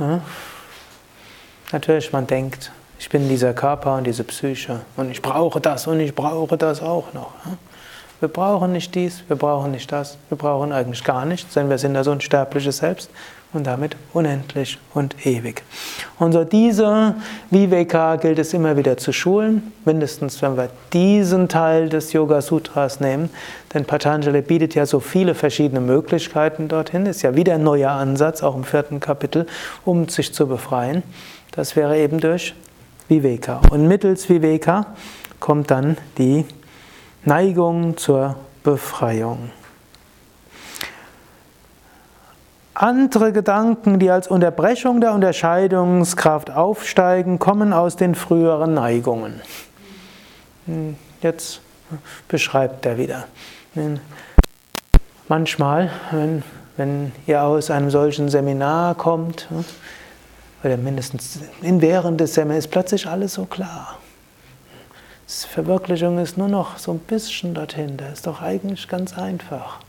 natürlich, 1.71 2.13
man 2.13 2.27
denkt, 2.27 2.71
ich 2.99 3.09
bin 3.09 3.27
dieser 3.27 3.53
Körper 3.53 3.95
und 3.95 4.05
diese 4.05 4.23
Psyche 4.23 4.81
und 4.95 5.11
ich 5.11 5.21
brauche 5.21 5.59
das 5.59 5.87
und 5.87 5.99
ich 5.99 6.15
brauche 6.15 6.57
das 6.57 6.81
auch 6.81 7.13
noch. 7.13 7.33
Wir 8.19 8.29
brauchen 8.29 8.71
nicht 8.71 8.95
dies, 8.95 9.23
wir 9.27 9.35
brauchen 9.35 9.71
nicht 9.71 9.91
das, 9.91 10.17
wir 10.29 10.37
brauchen 10.37 10.71
eigentlich 10.71 11.03
gar 11.03 11.25
nichts, 11.25 11.53
denn 11.53 11.69
wir 11.69 11.77
sind 11.77 11.93
das 11.93 12.07
unsterbliche 12.07 12.71
Selbst 12.71 13.09
und 13.55 13.65
damit 13.65 13.95
unendlich 14.13 14.77
und 14.93 15.25
ewig. 15.25 15.63
Und 16.19 16.33
so 16.33 16.43
diese 16.43 17.15
Viveka 17.49 18.17
gilt 18.17 18.39
es 18.39 18.53
immer 18.53 18.77
wieder 18.77 18.97
zu 18.97 19.11
schulen, 19.11 19.73
mindestens 19.85 20.41
wenn 20.41 20.57
wir 20.57 20.69
diesen 20.93 21.47
Teil 21.47 21.89
des 21.89 22.13
Yoga 22.13 22.41
Sutras 22.41 22.99
nehmen, 22.99 23.29
denn 23.73 23.85
Patanjali 23.85 24.41
bietet 24.41 24.75
ja 24.75 24.85
so 24.85 24.99
viele 24.99 25.35
verschiedene 25.35 25.81
Möglichkeiten 25.81 26.67
dorthin, 26.67 27.05
ist 27.05 27.21
ja 27.21 27.35
wieder 27.35 27.55
ein 27.55 27.63
neuer 27.63 27.91
Ansatz, 27.91 28.43
auch 28.43 28.55
im 28.55 28.63
vierten 28.63 28.99
Kapitel, 28.99 29.47
um 29.83 30.07
sich 30.07 30.33
zu 30.33 30.47
befreien. 30.47 31.03
Das 31.51 31.75
wäre 31.75 31.97
eben 31.97 32.19
durch 32.19 32.53
Viveka. 33.07 33.61
Und 33.69 33.87
mittels 33.87 34.29
Viveka 34.29 34.87
kommt 35.39 35.71
dann 35.71 35.97
die 36.17 36.45
Neigung 37.23 37.97
zur 37.97 38.35
Befreiung. 38.63 39.51
Andere 42.75 43.31
Gedanken, 43.31 43.99
die 43.99 44.11
als 44.11 44.27
Unterbrechung 44.27 44.99
der 44.99 45.13
Unterscheidungskraft 45.13 46.51
aufsteigen, 46.51 47.39
kommen 47.39 47.71
aus 47.71 47.95
den 47.95 48.15
früheren 48.15 48.73
Neigungen. 48.73 49.41
Hm, 50.65 50.97
jetzt 51.21 51.61
beschreibt 52.27 52.85
er 52.85 52.97
wieder. 52.97 53.27
Manchmal, 55.29 55.89
wenn, 56.11 56.43
wenn 56.75 57.11
ihr 57.27 57.43
aus 57.43 57.71
einem 57.71 57.89
solchen 57.89 58.27
Seminar 58.27 58.95
kommt, 58.95 59.47
oder 60.61 60.75
mindestens 60.75 61.39
während 61.61 62.19
des 62.19 62.33
Seminars, 62.33 62.65
ist 62.65 62.71
plötzlich 62.71 63.07
alles 63.07 63.35
so 63.35 63.45
klar. 63.45 63.99
Verwirklichung 65.27 66.19
ist 66.19 66.37
nur 66.37 66.49
noch 66.49 66.77
so 66.77 66.91
ein 66.91 66.99
bisschen 66.99 67.53
dorthin. 67.53 67.95
Das 67.95 68.13
ist 68.13 68.27
doch 68.27 68.41
eigentlich 68.41 68.87
ganz 68.89 69.17
einfach. 69.17 69.79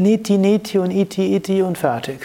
Neti, 0.00 0.38
Neti 0.38 0.78
und 0.78 0.92
Iti, 0.92 1.36
Iti 1.36 1.60
und 1.60 1.76
fertig. 1.76 2.20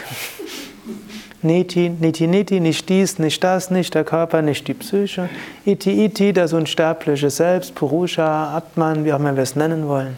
Neti, 1.42 1.90
Neti, 1.90 2.26
Neti, 2.26 2.62
nicht 2.62 2.88
dies, 2.88 3.20
nicht 3.20 3.44
das, 3.44 3.70
nicht 3.70 3.94
der 3.94 4.06
Körper, 4.06 4.42
nicht 4.42 4.66
die 4.70 4.74
Psyche. 4.74 5.28
Iti, 5.66 6.06
Iti, 6.06 6.32
das 6.32 6.54
unsterbliche 6.54 7.30
Selbst, 7.30 7.76
Purusha, 7.76 8.56
Atman, 8.56 9.04
wie 9.04 9.12
auch 9.12 9.20
immer 9.20 9.36
wir 9.36 9.44
es 9.44 9.58
nennen 9.58 9.90
wollen. 9.90 10.16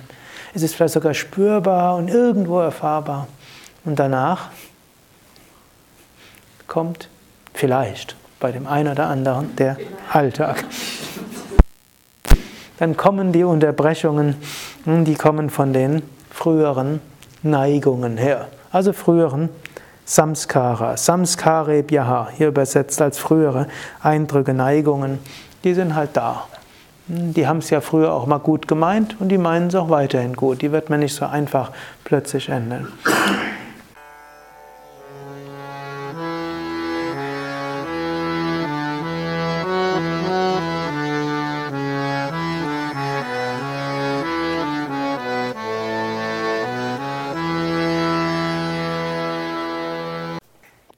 Es 0.53 0.62
ist 0.62 0.76
vielleicht 0.76 0.93
sogar 0.93 1.16
spürbar 1.16 1.95
und 1.95 2.10
irgendwo 2.10 2.60
erfahrbar. 2.60 3.28
Und 3.86 3.97
danach 3.97 4.51
kommt 6.68 7.10
vielleicht 7.55 8.16
bei 8.39 8.51
dem 8.51 8.68
einen 8.68 8.91
oder 8.91 9.08
anderen 9.08 9.55
der 9.55 9.78
Alltag. 10.14 10.64
Dann 12.78 12.95
kommen 12.95 13.32
die 13.32 13.43
Unterbrechungen, 13.43 14.36
die 14.86 15.16
kommen 15.16 15.49
von 15.49 15.74
den 15.74 16.03
früheren 16.30 17.01
Neigungen 17.44 18.18
her, 18.18 18.48
also 18.72 18.94
früheren 18.94 19.50
Samskara, 20.06 20.96
Samskare 20.96 21.84
Byaha, 21.84 22.30
hier 22.36 22.48
übersetzt 22.48 23.02
als 23.02 23.18
frühere 23.18 23.68
Eindrücke, 24.02 24.54
Neigungen, 24.54 25.20
die 25.64 25.74
sind 25.74 25.96
halt 25.96 26.12
da. 26.14 26.46
Die 27.08 27.48
haben 27.48 27.60
es 27.60 27.70
ja 27.70 27.82
früher 27.82 28.14
auch 28.14 28.26
mal 28.26 28.40
gut 28.40 28.68
gemeint 28.68 29.16
und 29.20 29.30
die 29.30 29.38
meinen 29.38 29.68
es 29.68 29.76
auch 29.76 29.90
weiterhin 29.90 30.34
gut. 30.34 30.62
Die 30.62 30.72
wird 30.72 30.90
man 30.90 31.00
nicht 31.00 31.16
so 31.16 31.26
einfach 31.26 31.72
plötzlich 32.04 32.50
ändern. 32.50 32.88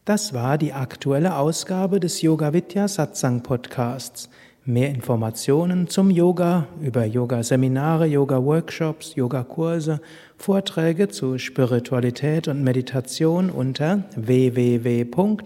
Das 0.09 0.33
war 0.33 0.57
die 0.57 0.73
aktuelle 0.73 1.35
Ausgabe 1.35 1.99
des 1.99 2.23
Yoga 2.23 2.51
Vidya 2.51 2.87
Satsang 2.87 3.43
Podcasts. 3.43 4.27
Mehr 4.65 4.89
Informationen 4.89 5.87
zum 5.87 6.09
Yoga 6.09 6.65
über 6.81 7.05
Yoga-Seminare, 7.05 8.07
Yoga-Workshops, 8.07 9.13
Yogakurse, 9.13 10.01
Vorträge 10.35 11.09
zu 11.09 11.37
Spiritualität 11.37 12.47
und 12.47 12.63
Meditation 12.63 13.51
unter 13.51 14.05
www.yoga-vidya.de 14.15 15.45